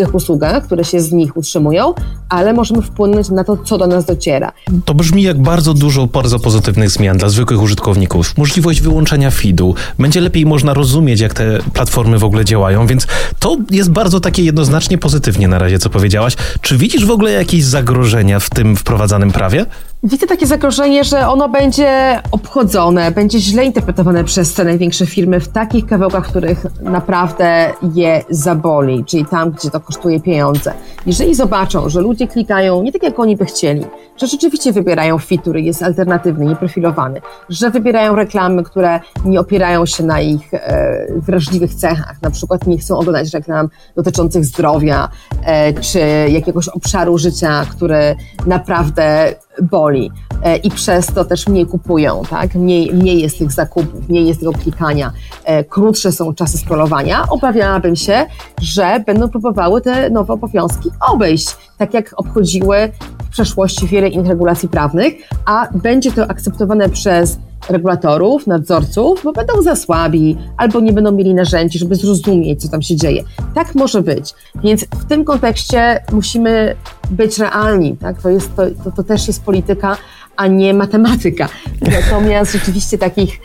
tych 0.00 0.14
usługach, 0.14 0.64
które 0.64 0.84
się 0.84 1.00
z 1.00 1.12
nich 1.12 1.36
utrzymują, 1.36 1.94
ale 2.28 2.52
możemy 2.52 2.82
wpłynąć 2.82 3.28
na 3.28 3.44
to, 3.44 3.56
co 3.56 3.78
do 3.78 3.86
nas 3.86 4.04
dociera. 4.04 4.52
To 4.84 4.94
brzmi 4.94 5.22
jak 5.22 5.42
bardzo 5.42 5.74
dużo 5.74 6.06
bardzo 6.06 6.38
pozytywnych 6.38 6.90
zmian 6.90 7.18
dla 7.18 7.28
zwykłych 7.28 7.62
użytkowników. 7.62 8.38
Możliwość 8.38 8.80
wyłączenia 8.80 9.30
feedu. 9.30 9.74
Będzie 9.98 10.20
lepiej 10.20 10.46
można 10.46 10.74
rozumieć, 10.74 11.20
jak 11.20 11.34
te 11.34 11.58
platformy 11.72 12.18
w 12.18 12.24
ogóle 12.24 12.44
działają, 12.44 12.86
więc 12.86 13.06
to 13.38 13.56
jest 13.70 13.90
bardzo 13.90 14.20
takie 14.20 14.44
jednoznacznie 14.44 14.98
pozytywnie 14.98 15.48
na 15.48 15.58
razie, 15.58 15.78
co 15.78 15.90
powiedziałaś. 15.90 16.36
Czy 16.60 16.76
widzisz 16.76 17.04
w 17.04 17.10
ogóle 17.10 17.32
jakieś 17.32 17.64
zagrożenia 17.64 18.38
w 18.38 18.50
tym 18.50 18.76
wprowadzanym 18.76 19.32
prawie? 19.32 19.66
Widzę 20.02 20.26
takie 20.26 20.46
zagrożenie, 20.46 21.04
że 21.04 21.28
ono 21.28 21.48
będzie 21.48 22.20
obchodzone, 22.32 23.10
będzie 23.10 23.40
źle 23.40 23.64
interpretowane 23.64 24.24
przez 24.24 24.54
te 24.54 24.64
największe 24.64 25.06
firmy 25.06 25.40
w 25.40 25.48
takich 25.48 25.86
kawałkach, 25.86 26.28
których 26.28 26.66
naprawdę 26.82 27.72
je 27.94 28.24
zaboli, 28.30 29.04
czyli 29.04 29.24
tam, 29.24 29.50
gdzie 29.50 29.70
to 29.70 29.80
kosztuje 29.80 30.20
pieniądze. 30.20 30.72
Jeżeli 31.06 31.34
zobaczą, 31.34 31.88
że 31.88 32.00
ludzie 32.00 32.28
klikają 32.28 32.82
nie 32.82 32.92
tak, 32.92 33.02
jak 33.02 33.18
oni 33.18 33.36
by 33.36 33.44
chcieli, 33.44 33.84
że 34.16 34.26
rzeczywiście 34.26 34.72
wybierają 34.72 35.18
fit, 35.18 35.40
który 35.40 35.62
jest 35.62 35.82
alternatywny, 35.82 36.44
nieprofilowany, 36.46 37.20
że 37.48 37.70
wybierają 37.70 38.14
reklamy, 38.14 38.62
które 38.62 39.00
nie 39.24 39.40
opierają 39.40 39.86
się 39.86 40.04
na 40.04 40.20
ich 40.20 40.54
e, 40.54 41.06
wrażliwych 41.16 41.74
cechach, 41.74 42.22
na 42.22 42.30
przykład 42.30 42.66
nie 42.66 42.78
chcą 42.78 42.98
oglądać 42.98 43.34
reklam 43.34 43.68
dotyczących 43.96 44.44
zdrowia 44.44 45.08
e, 45.44 45.72
czy 45.72 46.00
jakiegoś 46.28 46.68
obszaru 46.68 47.18
życia, 47.18 47.66
który 47.70 48.16
naprawdę 48.46 49.34
boli 49.62 50.10
e, 50.42 50.56
i 50.56 50.70
przez 50.70 51.06
to 51.06 51.24
też 51.24 51.48
mniej 51.48 51.66
kupują, 51.66 52.22
tak? 52.30 52.54
Mniej, 52.54 52.94
mniej 52.94 53.22
jest 53.22 53.38
tych 53.38 53.52
zakupów, 53.52 54.08
mniej 54.08 54.26
jest 54.26 54.40
tego 54.40 54.52
klikania, 54.52 55.12
e, 55.44 55.64
krótsze 55.64 56.12
są 56.12 56.34
czasy 56.34 56.58
scrollowania. 56.58 57.26
Obawiałabym 57.28 57.96
się, 57.96 58.26
że 58.60 59.02
będą 59.06 59.28
próbowały 59.28 59.80
te 59.80 60.10
nowe 60.10 60.32
obowiązki 60.32 60.90
obejść, 61.12 61.56
tak 61.78 61.94
jak 61.94 62.14
obchodziły 62.16 62.92
w 63.24 63.28
przeszłości 63.28 63.86
wiele 63.86 64.08
innych 64.08 64.28
regulacji 64.28 64.68
prawnych, 64.68 65.14
a 65.46 65.68
będzie 65.74 66.12
to 66.12 66.30
akceptowane 66.30 66.88
przez 66.88 67.38
regulatorów, 67.68 68.46
nadzorców, 68.46 69.20
bo 69.24 69.32
będą 69.32 69.62
za 69.62 69.76
słabi 69.76 70.36
albo 70.56 70.80
nie 70.80 70.92
będą 70.92 71.12
mieli 71.12 71.34
narzędzi, 71.34 71.78
żeby 71.78 71.96
zrozumieć, 71.96 72.62
co 72.62 72.68
tam 72.68 72.82
się 72.82 72.96
dzieje. 72.96 73.22
Tak 73.54 73.74
może 73.74 74.02
być. 74.02 74.34
Więc 74.64 74.84
w 74.84 75.04
tym 75.04 75.24
kontekście 75.24 76.04
musimy 76.12 76.76
być 77.10 77.38
realni. 77.38 77.96
Tak? 77.96 78.22
To, 78.22 78.28
jest, 78.30 78.56
to, 78.56 78.62
to, 78.84 78.90
to 78.90 79.02
też 79.02 79.26
jest 79.28 79.44
polityka, 79.44 79.96
a 80.36 80.46
nie 80.46 80.74
matematyka. 80.74 81.48
Natomiast 81.80 82.52
rzeczywiście 82.52 82.98
takich 82.98 83.40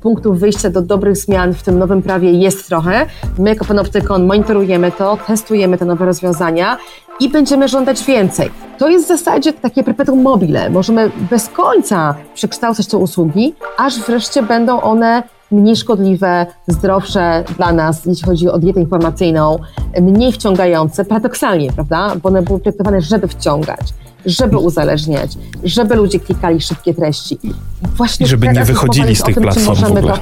punktów 0.00 0.40
wyjścia 0.40 0.70
do 0.70 0.82
dobrych 0.82 1.16
zmian 1.16 1.54
w 1.54 1.62
tym 1.62 1.78
nowym 1.78 2.02
prawie 2.02 2.32
jest 2.32 2.66
trochę. 2.66 3.06
My 3.38 3.50
jako 3.50 3.64
Panoptykon 3.64 4.26
monitorujemy 4.26 4.92
to, 4.92 5.18
testujemy 5.26 5.78
te 5.78 5.84
nowe 5.84 6.06
rozwiązania 6.06 6.76
i 7.20 7.28
będziemy 7.28 7.68
żądać 7.68 8.04
więcej. 8.04 8.50
To 8.78 8.88
jest 8.88 9.04
w 9.04 9.08
zasadzie 9.08 9.52
takie 9.52 9.84
perpetuum 9.84 10.22
mobile. 10.22 10.70
Możemy 10.70 11.10
bez 11.30 11.48
końca 11.48 12.14
przekształcać 12.34 12.86
te 12.86 12.96
usługi, 12.96 13.54
aż 13.76 14.00
wreszcie 14.00 14.42
będą 14.42 14.80
one 14.80 15.22
mniej 15.50 15.76
szkodliwe, 15.76 16.46
zdrowsze 16.68 17.44
dla 17.56 17.72
nas, 17.72 18.06
jeśli 18.06 18.24
chodzi 18.24 18.48
o 18.48 18.58
dietę 18.58 18.80
informacyjną, 18.80 19.58
mniej 20.00 20.32
wciągające, 20.32 21.04
paradoksalnie, 21.04 21.72
prawda? 21.72 22.12
Bo 22.22 22.28
one 22.28 22.42
były 22.42 22.60
projektowane, 22.60 23.00
żeby 23.00 23.28
wciągać, 23.28 23.80
żeby 24.26 24.58
uzależniać, 24.58 25.38
żeby 25.64 25.94
ludzie 25.94 26.20
klikali 26.20 26.60
szybkie 26.60 26.94
treści. 26.94 27.38
Właśnie 27.96 28.26
I 28.26 28.28
żeby 28.28 28.48
nie 28.48 28.64
wychodzili 28.64 29.16
z 29.16 29.22
tych 29.22 29.34
tym, 29.34 29.42
platform 29.42 29.80
w 29.80 29.84
ogóle. 29.84 30.12
To, 30.12 30.18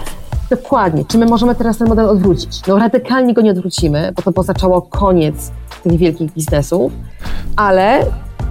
dokładnie. 0.56 1.04
Czy 1.04 1.18
my 1.18 1.26
możemy 1.26 1.54
teraz 1.54 1.78
ten 1.78 1.88
model 1.88 2.06
odwrócić? 2.06 2.66
No 2.66 2.78
radykalnie 2.78 3.34
go 3.34 3.40
nie 3.40 3.50
odwrócimy, 3.50 4.12
bo 4.16 4.32
to 4.32 4.40
oznaczało 4.40 4.82
koniec 4.82 5.50
tych 5.82 5.96
wielkich 5.96 6.32
biznesów, 6.32 6.92
ale 7.56 8.06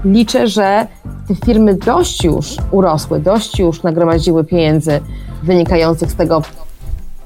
liczę, 0.05 0.48
że 0.48 0.88
te 1.27 1.36
firmy 1.46 1.75
dość 1.75 2.24
już 2.24 2.55
urosły, 2.72 3.19
dość 3.19 3.60
już 3.60 3.84
nagromadziły 3.84 4.43
pieniędzy 4.43 5.00
wynikających 5.43 6.12
z 6.12 6.15
tego 6.15 6.41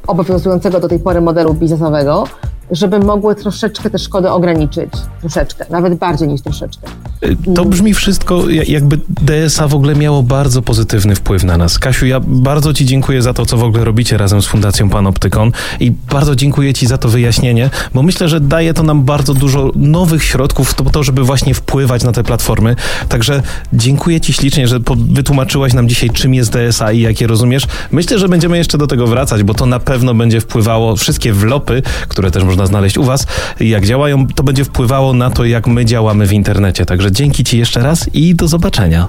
obowiązującego 0.08 0.79
do 0.79 0.88
tej 0.88 1.00
pory 1.00 1.22
modelu 1.22 1.53
biznesowego, 1.53 2.24
żeby 2.71 2.99
mogły 2.99 3.35
troszeczkę 3.35 3.89
te 3.89 3.99
szkody 3.99 4.29
ograniczyć. 4.29 4.89
Troszeczkę, 5.21 5.65
nawet 5.69 5.95
bardziej 5.95 6.27
niż 6.27 6.41
troszeczkę. 6.41 6.87
To 7.55 7.65
brzmi 7.65 7.93
wszystko, 7.93 8.49
jakby 8.49 8.99
DSA 9.07 9.67
w 9.67 9.75
ogóle 9.75 9.95
miało 9.95 10.23
bardzo 10.23 10.61
pozytywny 10.61 11.15
wpływ 11.15 11.43
na 11.43 11.57
nas. 11.57 11.79
Kasiu, 11.79 12.05
ja 12.05 12.19
bardzo 12.19 12.73
Ci 12.73 12.85
dziękuję 12.85 13.21
za 13.21 13.33
to, 13.33 13.45
co 13.45 13.57
w 13.57 13.63
ogóle 13.63 13.85
robicie 13.85 14.17
razem 14.17 14.41
z 14.41 14.45
Fundacją 14.45 14.89
Panoptykon 14.89 15.51
i 15.79 15.91
bardzo 15.91 16.35
dziękuję 16.35 16.73
Ci 16.73 16.87
za 16.87 16.97
to 16.97 17.09
wyjaśnienie, 17.09 17.69
bo 17.93 18.03
myślę, 18.03 18.29
że 18.29 18.39
daje 18.39 18.73
to 18.73 18.83
nam 18.83 19.03
bardzo 19.03 19.33
dużo 19.33 19.71
nowych 19.75 20.23
środków 20.23 20.75
po 20.75 20.89
to, 20.89 21.03
żeby 21.03 21.23
właśnie 21.23 21.53
wpływać 21.53 22.03
na 22.03 22.11
te 22.11 22.23
platformy. 22.23 22.75
Także 23.09 23.41
dziękuję 23.73 24.21
Ci 24.21 24.33
ślicznie, 24.33 24.67
że 24.67 24.79
wytłumaczyłaś 24.95 25.73
nam 25.73 25.89
dzisiaj, 25.89 26.09
czym 26.09 26.33
jest 26.33 26.51
DSA 26.51 26.91
i 26.91 27.01
jak 27.01 27.21
je 27.21 27.27
rozumiesz. 27.27 27.67
Myślę, 27.91 28.19
że 28.19 28.29
będziemy 28.29 28.57
jeszcze 28.57 28.77
do 28.77 28.87
tego 28.87 29.07
wracać, 29.07 29.43
bo 29.43 29.53
to 29.53 29.65
na 29.65 29.79
pewno 29.79 30.13
będzie 30.13 30.41
wpływało, 30.41 30.95
wszystkie 30.95 31.33
wlopy, 31.33 31.81
które 32.07 32.31
też 32.31 32.43
można 32.43 32.61
znaleźć 32.65 32.98
u 32.98 33.03
Was, 33.03 33.27
jak 33.60 33.86
działają, 33.86 34.27
to 34.27 34.44
będzie 34.44 34.65
wpływało 34.65 35.13
na 35.13 35.30
to, 35.30 35.46
jak 35.46 35.68
my 35.68 35.86
działamy 35.86 36.27
w 36.27 36.34
internecie. 36.34 36.86
Także 36.86 37.12
dzięki 37.12 37.44
Ci 37.44 37.58
jeszcze 37.58 37.80
raz 37.80 38.10
i 38.13 38.36
do 38.36 38.48
zobaczenia. 38.48 39.08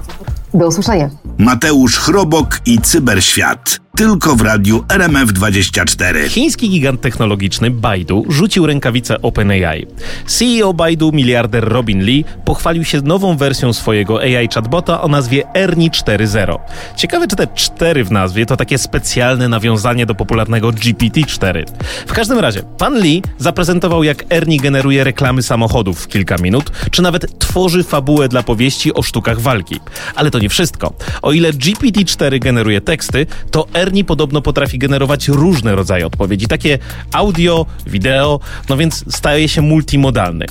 Do 0.53 0.67
usłyszenia. 0.67 1.09
Mateusz 1.37 1.99
Chrobok 1.99 2.59
i 2.65 2.81
Cyberświat. 2.81 3.82
Tylko 3.97 4.35
w 4.35 4.41
radiu 4.41 4.79
RMF24. 4.79 6.29
Chiński 6.29 6.69
gigant 6.69 7.01
technologiczny 7.01 7.71
Baidu 7.71 8.25
rzucił 8.29 8.65
rękawicę 8.65 9.21
OpenAI. 9.21 9.87
CEO 10.25 10.73
Baidu, 10.73 11.11
miliarder 11.11 11.63
Robin 11.69 12.03
Lee, 12.03 12.25
pochwalił 12.45 12.83
się 12.83 13.01
nową 13.01 13.37
wersją 13.37 13.73
swojego 13.73 14.21
AI 14.21 14.47
chatbota 14.53 15.01
o 15.01 15.07
nazwie 15.07 15.43
Ernie 15.55 15.89
4.0. 15.89 16.59
Ciekawe, 16.97 17.27
czy 17.27 17.35
te 17.35 17.47
4 17.47 18.03
w 18.03 18.11
nazwie 18.11 18.45
to 18.45 18.57
takie 18.57 18.77
specjalne 18.77 19.49
nawiązanie 19.49 20.05
do 20.05 20.15
popularnego 20.15 20.69
GPT-4. 20.69 21.65
W 22.07 22.13
każdym 22.13 22.39
razie, 22.39 22.63
pan 22.77 22.99
Lee 22.99 23.21
zaprezentował, 23.37 24.03
jak 24.03 24.23
Ernie 24.29 24.59
generuje 24.59 25.03
reklamy 25.03 25.43
samochodów 25.43 25.99
w 26.03 26.07
kilka 26.07 26.35
minut, 26.37 26.71
czy 26.91 27.01
nawet 27.01 27.39
tworzy 27.39 27.83
fabułę 27.83 28.27
dla 28.27 28.43
powieści 28.43 28.93
o 28.93 29.03
sztukach 29.03 29.39
walki. 29.39 29.79
Ale 30.15 30.31
to 30.31 30.39
nie 30.39 30.49
wszystko. 30.49 30.93
O 31.21 31.31
ile 31.31 31.53
GPT-4 31.53 32.39
generuje 32.39 32.81
teksty, 32.81 33.25
to 33.51 33.67
Ernie 33.73 33.82
podobno 34.05 34.41
potrafi 34.41 34.79
generować 34.79 35.27
różne 35.27 35.75
rodzaje 35.75 36.05
odpowiedzi, 36.05 36.47
takie 36.47 36.79
audio, 37.11 37.65
wideo, 37.87 38.39
no 38.69 38.77
więc 38.77 39.05
staje 39.15 39.47
się 39.47 39.61
multimodalny. 39.61 40.45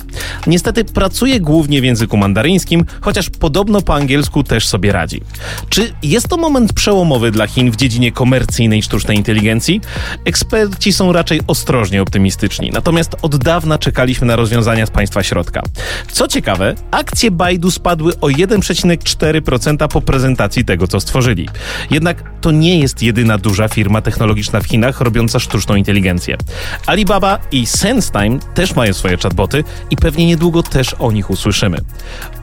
Niestety 0.47 0.85
pracuje 0.85 1.39
głównie 1.39 1.81
w 1.81 1.83
języku 1.83 2.17
mandaryńskim, 2.17 2.85
chociaż 3.01 3.29
podobno 3.29 3.81
po 3.81 3.95
angielsku 3.95 4.43
też 4.43 4.67
sobie 4.67 4.91
radzi. 4.91 5.21
Czy 5.69 5.93
jest 6.03 6.27
to 6.27 6.37
moment 6.37 6.73
przełomowy 6.73 7.31
dla 7.31 7.47
Chin 7.47 7.71
w 7.71 7.75
dziedzinie 7.75 8.11
komercyjnej 8.11 8.83
sztucznej 8.83 9.17
inteligencji? 9.17 9.81
Eksperci 10.25 10.93
są 10.93 11.11
raczej 11.11 11.41
ostrożnie 11.47 12.01
optymistyczni, 12.01 12.69
natomiast 12.73 13.15
od 13.21 13.35
dawna 13.37 13.77
czekaliśmy 13.77 14.27
na 14.27 14.35
rozwiązania 14.35 14.85
z 14.85 14.91
państwa 14.91 15.23
środka. 15.23 15.61
Co 16.11 16.27
ciekawe, 16.27 16.75
akcje 16.91 17.31
Baidu 17.31 17.71
spadły 17.71 18.13
o 18.21 18.27
1,4% 18.27 19.87
po 19.87 20.01
prezentacji 20.01 20.65
tego, 20.65 20.87
co 20.87 20.99
stworzyli. 20.99 21.49
Jednak 21.91 22.23
to 22.41 22.51
nie 22.51 22.79
jest 22.79 23.01
jedyna 23.23 23.37
duża 23.37 23.67
firma 23.67 24.01
technologiczna 24.01 24.61
w 24.61 24.65
Chinach 24.65 25.01
robiąca 25.01 25.39
sztuczną 25.39 25.75
inteligencję. 25.75 26.37
Alibaba 26.85 27.39
i 27.51 27.65
SenseTime 27.65 28.39
też 28.53 28.75
mają 28.75 28.93
swoje 28.93 29.17
chatboty 29.17 29.63
i 29.91 29.95
pewnie 29.95 30.25
niedługo 30.25 30.63
też 30.63 30.95
o 30.99 31.11
nich 31.11 31.29
usłyszymy. 31.29 31.77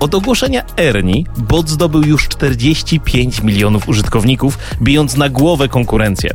Od 0.00 0.14
ogłoszenia 0.14 0.62
Ernie 0.76 1.24
bot 1.36 1.68
zdobył 1.68 2.02
już 2.02 2.28
45 2.28 3.42
milionów 3.42 3.88
użytkowników, 3.88 4.58
bijąc 4.82 5.16
na 5.16 5.28
głowę 5.28 5.68
konkurencję. 5.68 6.30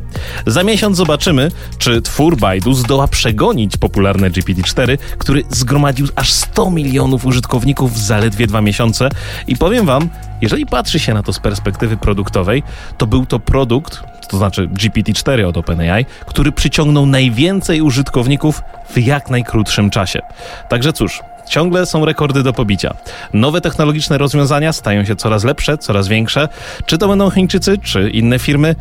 Za 0.48 0.64
miesiąc 0.64 0.98
zobaczymy, 0.98 1.52
czy 1.78 2.02
twór 2.02 2.38
Baidu 2.38 2.74
zdoła 2.74 3.08
przegonić 3.08 3.78
popularne 3.78 4.32
GPT-4, 4.32 4.98
który 5.18 5.44
zgromadził 5.50 6.08
aż 6.16 6.32
100 6.32 6.72
milionów 6.72 7.26
użytkowników 7.26 7.94
w 7.94 7.98
zaledwie 7.98 8.48
dwa 8.48 8.62
miesiące 8.62 9.10
i 9.48 9.58
powiem 9.58 9.86
wam, 9.86 10.10
jeżeli 10.42 10.66
patrzy 10.66 11.00
się 11.00 11.14
na 11.14 11.24
to 11.24 11.34
z 11.34 11.40
perspektywy 11.40 11.98
produktowej, 11.98 12.64
to 12.98 13.08
był 13.08 13.26
to 13.26 13.40
produkt, 13.40 14.04
to 14.30 14.38
znaczy 14.38 14.68
GPT-4 14.68 15.48
od 15.48 15.58
OpenAI, 15.58 16.06
który 16.26 16.52
przyciągnął 16.52 17.06
najwięcej 17.06 17.82
użytkowników 17.82 18.62
w 18.90 18.98
jak 18.98 19.30
najkrótszym 19.30 19.90
czasie. 19.90 20.22
Także 20.70 20.94
cóż, 20.94 21.22
Ciągle 21.50 21.86
są 21.86 22.06
rekordy 22.06 22.44
do 22.44 22.54
pobicia. 22.54 22.94
Nowe 23.34 23.62
technologiczne 23.62 24.18
rozwiązania 24.18 24.74
stają 24.74 25.06
się 25.06 25.16
coraz 25.16 25.44
lepsze, 25.44 25.78
coraz 25.78 26.08
większe. 26.08 26.50
Czy 26.86 26.98
to 26.98 27.08
będą 27.08 27.30
Chińczycy, 27.30 27.78
czy 27.78 28.10
inne 28.10 28.40
firmy? 28.40 28.76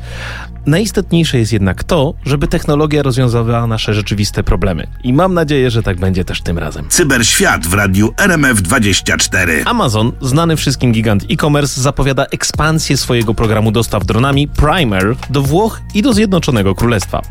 Najistotniejsze 0.67 1.39
jest 1.39 1.53
jednak 1.53 1.85
to, 1.85 2.15
żeby 2.27 2.49
technologia 2.49 3.03
rozwiązywała 3.03 3.67
nasze 3.67 3.95
rzeczywiste 3.95 4.43
problemy. 4.43 4.87
I 5.03 5.13
mam 5.13 5.35
nadzieję, 5.35 5.71
że 5.71 5.83
tak 5.83 5.97
będzie 5.97 6.25
też 6.25 6.41
tym 6.41 6.59
razem. 6.59 6.89
Cyberświat 6.89 7.67
w 7.67 7.75
radiu 7.75 8.09
RMF24. 8.09 9.63
Amazon, 9.65 10.13
znany 10.21 10.57
wszystkim 10.57 10.93
gigant 10.93 11.25
e-commerce, 11.31 11.81
zapowiada 11.81 12.27
ekspansję 12.27 12.97
swojego 12.97 13.35
programu 13.35 13.73
dostaw 13.73 14.07
dronami 14.07 14.49
Primer 14.49 15.17
do 15.31 15.43
Włoch 15.43 15.81
i 15.95 16.03
do 16.03 16.13
Zjednoczonego 16.13 16.75
Królestwa. 16.75 17.23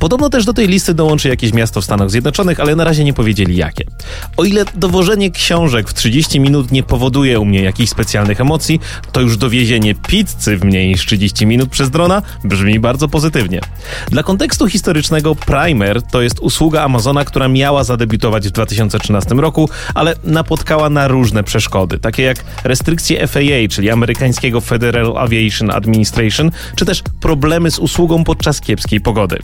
Podobno 0.00 0.30
też 0.30 0.44
do 0.44 0.52
tej 0.52 0.68
listy 0.68 0.94
dołączy 0.94 1.28
jakieś 1.28 1.52
miasto 1.52 1.80
w 1.80 1.84
Stanach 1.84 2.10
Zjednoczonych, 2.10 2.60
ale 2.60 2.76
na 2.76 2.84
razie 2.84 3.04
nie 3.04 3.12
powiedzieli 3.12 3.56
jakie. 3.56 3.84
O 4.36 4.44
ile 4.44 4.64
dowożenie 4.82 5.30
książek 5.30 5.88
w 5.88 5.94
30 5.94 6.40
minut 6.40 6.72
nie 6.72 6.82
powoduje 6.82 7.40
u 7.40 7.44
mnie 7.44 7.62
jakichś 7.62 7.90
specjalnych 7.90 8.40
emocji, 8.40 8.80
to 9.12 9.20
już 9.20 9.36
dowiezienie 9.36 9.94
pizzy 9.94 10.56
w 10.56 10.64
mniej 10.64 10.88
niż 10.88 11.06
30 11.06 11.46
minut 11.46 11.70
przez 11.70 11.90
drona 11.90 12.22
brzmi 12.44 12.80
bardzo 12.80 13.08
pozytywnie. 13.08 13.60
Dla 14.10 14.22
kontekstu 14.22 14.68
historycznego 14.68 15.34
Primer 15.34 16.02
to 16.02 16.22
jest 16.22 16.40
usługa 16.40 16.82
Amazona, 16.82 17.24
która 17.24 17.48
miała 17.48 17.84
zadebiutować 17.84 18.48
w 18.48 18.50
2013 18.50 19.34
roku, 19.34 19.68
ale 19.94 20.14
napotkała 20.24 20.90
na 20.90 21.08
różne 21.08 21.44
przeszkody, 21.44 21.98
takie 21.98 22.22
jak 22.22 22.44
restrykcje 22.64 23.26
FAA, 23.26 23.68
czyli 23.70 23.90
amerykańskiego 23.90 24.60
Federal 24.60 25.18
Aviation 25.18 25.70
Administration, 25.70 26.50
czy 26.76 26.84
też 26.84 27.02
problemy 27.20 27.70
z 27.70 27.78
usługą 27.78 28.24
podczas 28.24 28.60
kiepskiej 28.60 29.00
pogody. 29.00 29.38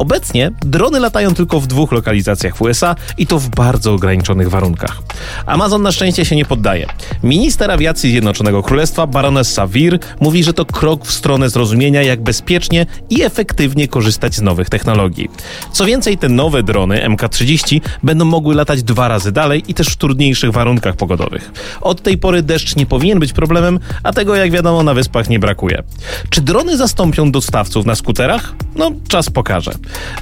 Obecnie 0.00 0.50
drony 0.60 1.00
latają 1.00 1.34
tylko 1.34 1.60
w 1.60 1.66
dwóch 1.66 1.92
lokalizacjach 1.92 2.56
w 2.56 2.62
USA 2.62 2.96
i 3.18 3.26
to 3.26 3.38
w 3.38 3.48
bardzo 3.48 3.92
ograniczonych 3.92 4.50
warunkach. 4.50 5.02
Amazon 5.46 5.82
na 5.82 5.92
szczęście 5.92 6.24
się 6.24 6.36
nie 6.36 6.44
poddaje. 6.44 6.86
Minister 7.22 7.70
awiacji 7.70 8.10
Zjednoczonego 8.10 8.62
Królestwa 8.62 9.06
Baronessa 9.06 9.66
Vir 9.66 9.98
mówi, 10.20 10.44
że 10.44 10.52
to 10.52 10.64
krok 10.64 11.06
w 11.06 11.12
stronę 11.12 11.50
zrozumienia, 11.50 12.02
jak 12.02 12.22
bezpiecznie 12.22 12.86
i 13.10 13.22
efektywnie 13.22 13.88
korzystać 13.88 14.34
z 14.34 14.42
nowych 14.42 14.70
technologii. 14.70 15.28
Co 15.72 15.84
więcej, 15.84 16.18
te 16.18 16.28
nowe 16.28 16.62
drony 16.62 17.08
MK-30 17.08 17.80
będą 18.02 18.24
mogły 18.24 18.54
latać 18.54 18.82
dwa 18.82 19.08
razy 19.08 19.32
dalej 19.32 19.62
i 19.68 19.74
też 19.74 19.88
w 19.88 19.96
trudniejszych 19.96 20.52
warunkach 20.52 20.96
pogodowych. 20.96 21.52
Od 21.80 22.02
tej 22.02 22.18
pory 22.18 22.42
deszcz 22.42 22.76
nie 22.76 22.86
powinien 22.86 23.18
być 23.18 23.32
problemem, 23.32 23.78
a 24.02 24.12
tego 24.12 24.36
jak 24.36 24.50
wiadomo 24.50 24.82
na 24.82 24.94
wyspach 24.94 25.28
nie 25.28 25.38
brakuje. 25.38 25.82
Czy 26.30 26.40
drony 26.40 26.76
zastąpią 26.76 27.32
dostawców 27.32 27.86
na 27.86 27.94
skuterach? 27.94 28.54
No, 28.76 28.90
czas 29.08 29.30
pokaże. 29.30 29.72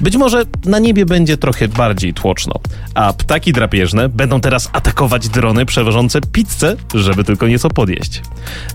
Być 0.01 0.17
może 0.17 0.43
na 0.65 0.79
niebie 0.79 1.05
będzie 1.05 1.37
trochę 1.37 1.67
bardziej 1.67 2.13
tłoczno, 2.13 2.53
a 2.93 3.13
ptaki 3.13 3.53
drapieżne 3.53 4.09
będą 4.09 4.41
teraz 4.41 4.69
atakować 4.73 5.29
drony 5.29 5.65
przewożące 5.65 6.21
pizzę, 6.21 6.75
żeby 6.93 7.23
tylko 7.23 7.47
nieco 7.47 7.69
podjeść. 7.69 8.21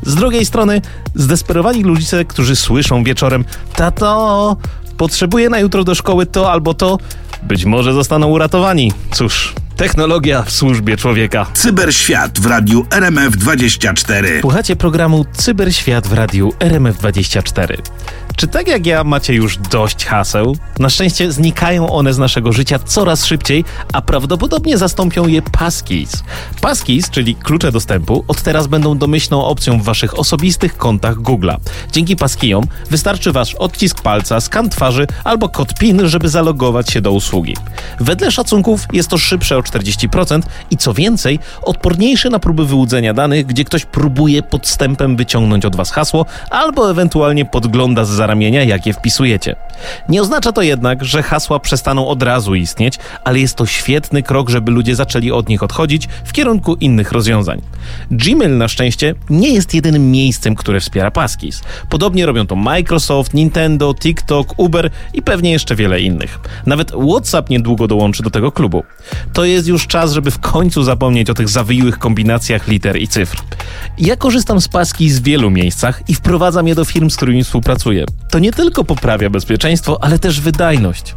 Z 0.03 0.15
drugiej 0.15 0.47
strony, 0.47 0.81
zdesperowani 1.15 1.83
ludzie, 1.83 2.25
którzy 2.25 2.57
słyszą 2.57 3.05
wieczorem 3.05 3.45
Tato, 3.77 4.57
potrzebuję 4.97 5.49
na 5.49 5.59
jutro 5.59 5.85
do 5.85 5.95
szkoły 5.95 6.27
to 6.27 6.53
albo 6.53 6.75
to, 6.75 6.99
być 7.43 7.65
może 7.65 7.93
zostaną 7.93 8.27
uratowani. 8.27 8.93
Cóż, 9.13 9.55
technologia 9.77 10.43
w 10.43 10.51
służbie 10.51 10.97
człowieka. 10.97 11.47
Cyberświat 11.55 12.41
w 12.41 12.47
radiu 12.47 12.83
RMF24. 12.83 14.41
Słuchacie 14.41 14.77
programu 14.77 15.25
Cyberświat 15.33 16.07
w 16.07 16.13
radiu 16.13 16.53
RMF24. 16.61 17.77
Czy 18.37 18.49
tak 18.49 18.69
jak 18.69 18.87
ja 18.87 19.05
macie 19.05 19.35
już 19.35 19.59
dość 19.59 20.05
haseł? 20.05 20.57
Na 20.79 20.91
szczęście 20.91 21.33
znikają 21.33 21.91
one 21.91 22.15
z 22.15 22.19
naszego 22.19 22.53
życia 22.53 22.79
coraz 22.79 23.27
szybciej, 23.27 23.65
a 23.93 24.03
prawdopodobnie 24.03 24.79
zastąpią 24.79 25.27
je 25.27 25.43
passkeys. 25.43 26.25
Passkeys, 26.61 27.11
czyli 27.11 27.35
klucze 27.35 27.73
dostępu, 27.73 28.25
od 28.29 28.43
teraz 28.43 28.67
będą 28.67 28.99
domyślną 28.99 29.45
opcją 29.45 29.79
w 29.79 29.85
waszych 29.85 30.19
osobistych 30.19 30.77
kontach 30.77 31.17
Google'a. 31.17 31.57
Dzięki 31.93 32.17
passkeyom 32.17 32.65
wystarczy 32.91 33.33
wasz 33.33 33.55
odcisk 33.55 34.03
palca, 34.03 34.41
skan 34.41 34.71
twarzy 34.71 35.07
albo 35.25 35.49
kod 35.49 35.75
PIN, 35.75 36.09
żeby 36.09 36.29
zalogować 36.29 36.91
się 36.91 37.01
do 37.01 37.13
usługi. 37.13 37.57
Wedle 38.01 38.31
szacunków 38.31 38.87
jest 38.93 39.09
to 39.09 39.19
szybsze 39.19 39.57
o 39.59 39.61
40% 39.61 40.43
i 40.71 40.77
co 40.77 40.95
więcej, 40.95 41.39
odporniejsze 41.63 42.31
na 42.31 42.39
próby 42.39 42.67
wyłudzenia 42.67 43.15
danych, 43.15 43.47
gdzie 43.47 43.65
ktoś 43.65 43.85
próbuje 43.85 44.43
podstępem 44.43 45.17
wyciągnąć 45.17 45.65
od 45.65 45.77
was 45.77 45.91
hasło 45.91 46.27
albo 46.51 46.91
ewentualnie 46.91 47.45
podgląda 47.45 48.05
z 48.05 48.24
ramienia, 48.27 48.65
jak 48.65 48.87
je 48.87 48.93
wpisujecie. 48.93 49.57
Nie 50.09 50.23
oznacza 50.23 50.53
to 50.53 50.63
jednak, 50.63 51.05
że 51.05 51.23
hasła 51.23 51.59
przestaną 51.59 52.09
od 52.09 52.23
razu 52.23 52.55
istnieć, 52.55 52.99
ale 53.25 53.41
jest 53.41 53.57
to 53.57 53.67
świetny 53.67 54.23
krok, 54.23 54.51
żeby 54.51 54.71
ludzie 54.71 54.97
zaczęli 54.97 55.31
od 55.31 55.49
nich 55.49 55.63
odchodzić 55.63 56.09
w 56.25 56.33
kierunku 56.33 56.75
innych 56.75 57.13
rozwiązań. 57.13 57.63
Gmail 58.11 58.59
na 58.59 58.69
szczęście 58.69 59.15
nie 59.31 59.55
jest 59.55 59.75
jedynym 59.75 60.11
miejscem, 60.11 60.55
które 60.55 60.81
wspiera 60.81 61.11
Passkeys. 61.11 61.63
Podobnie 61.89 62.27
robią 62.27 62.47
to 62.47 62.57
Microsoft, 62.57 63.35
Nintendo, 63.35 63.95
TikTok, 63.95 64.55
Uber 64.57 64.91
i 65.13 65.23
pewnie 65.23 65.53
jeszcze 65.53 65.77
wiele 65.77 66.01
innych. 66.01 66.39
Nawet 66.67 66.93
WhatsApp 67.11 67.51
niedługo 67.51 67.87
dołączy 67.87 68.23
do 68.23 68.31
tego 68.31 68.53
klubu. 68.53 68.83
To 69.33 69.45
jest 69.45 69.69
już 69.69 69.87
czas, 69.87 70.13
żeby 70.13 70.31
w 70.31 70.39
końcu 70.39 70.83
zapomnieć 70.83 71.31
o 71.31 71.35
tych 71.35 71.49
zawyłych 71.49 71.99
kombinacjach 71.99 72.69
liter 72.69 73.01
i 73.01 73.09
cyfr. 73.09 73.43
Ja 73.99 74.17
korzystam 74.17 74.61
z 74.61 74.69
Passkeys 74.69 75.19
w 75.19 75.23
wielu 75.23 75.51
miejscach 75.51 76.03
i 76.09 76.15
wprowadzam 76.15 76.69
je 76.69 76.75
do 76.75 76.85
firm, 76.85 77.11
z 77.11 77.17
którymi 77.17 77.45
współpracuję. 77.45 78.05
To 78.31 78.39
nie 78.39 78.53
tylko 78.53 78.85
poprawia 78.85 79.31
bezpieczeństwo, 79.31 79.99
ale 80.05 80.19
też 80.19 80.41
wydajność. 80.41 81.15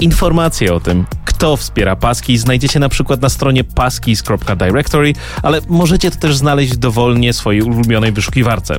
Informacje 0.00 0.74
o 0.74 0.80
tym, 0.80 1.06
kto 1.24 1.56
wspiera 1.56 1.96
Passkeys 1.96 2.40
znajdziecie 2.40 2.80
na 2.80 2.88
przykład 2.88 3.22
na 3.22 3.28
stronie 3.28 3.64
passkeys.directory, 3.64 5.12
ale 5.42 5.60
możecie 5.68 6.10
to 6.10 6.18
też 6.18 6.36
znaleźć 6.36 6.76
dowolnie 6.76 7.32
swojej 7.32 7.62
ulubionej 7.62 8.12
wyszukiwarce. 8.12 8.76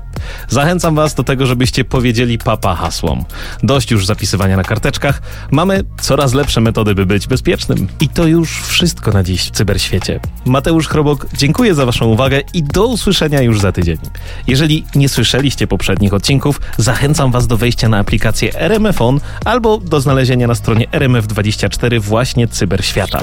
Zachęcam 0.50 0.96
Was 0.96 1.16
do 1.16 1.24
tego, 1.24 1.46
żebyście 1.46 1.86
powiedzieli 1.86 2.38
papa 2.38 2.76
hasłom. 2.76 3.26
Dość 3.64 3.92
już 3.92 4.06
zapisywania 4.06 4.58
na 4.58 4.64
karteczkach, 4.64 5.22
mamy 5.52 5.84
coraz 6.02 6.34
lepsze 6.34 6.62
metody, 6.62 6.96
by 6.96 7.06
być 7.06 7.28
bezpiecznym. 7.28 7.88
I 8.00 8.10
to 8.10 8.28
już 8.28 8.62
wszystko 8.62 9.12
na 9.12 9.24
dziś 9.24 9.44
w 9.44 9.52
cyberświecie. 9.52 10.20
Mateusz 10.46 10.88
Chrobok, 10.88 11.28
dziękuję 11.38 11.76
za 11.76 11.86
Waszą 11.86 12.06
uwagę 12.06 12.42
i 12.54 12.64
do 12.64 12.88
usłyszenia 12.88 13.42
już 13.42 13.60
za 13.60 13.72
tydzień. 13.72 13.98
Jeżeli 14.48 14.86
nie 14.96 15.10
słyszeliście 15.10 15.68
poprzednich 15.68 16.14
odcinków, 16.14 16.62
zachęcam 16.78 17.32
Was 17.32 17.48
do 17.48 17.58
wejścia 17.60 17.90
na 17.90 17.98
aplikację 17.98 18.60
RMF 18.60 19.02
On 19.02 19.20
albo 19.46 19.78
do 19.78 20.02
znalezienia 20.02 20.48
na 20.48 20.56
stronie 20.56 20.88
RMF24 20.88 22.00
właśnie 22.00 22.48
Cyberświata. 22.48 23.20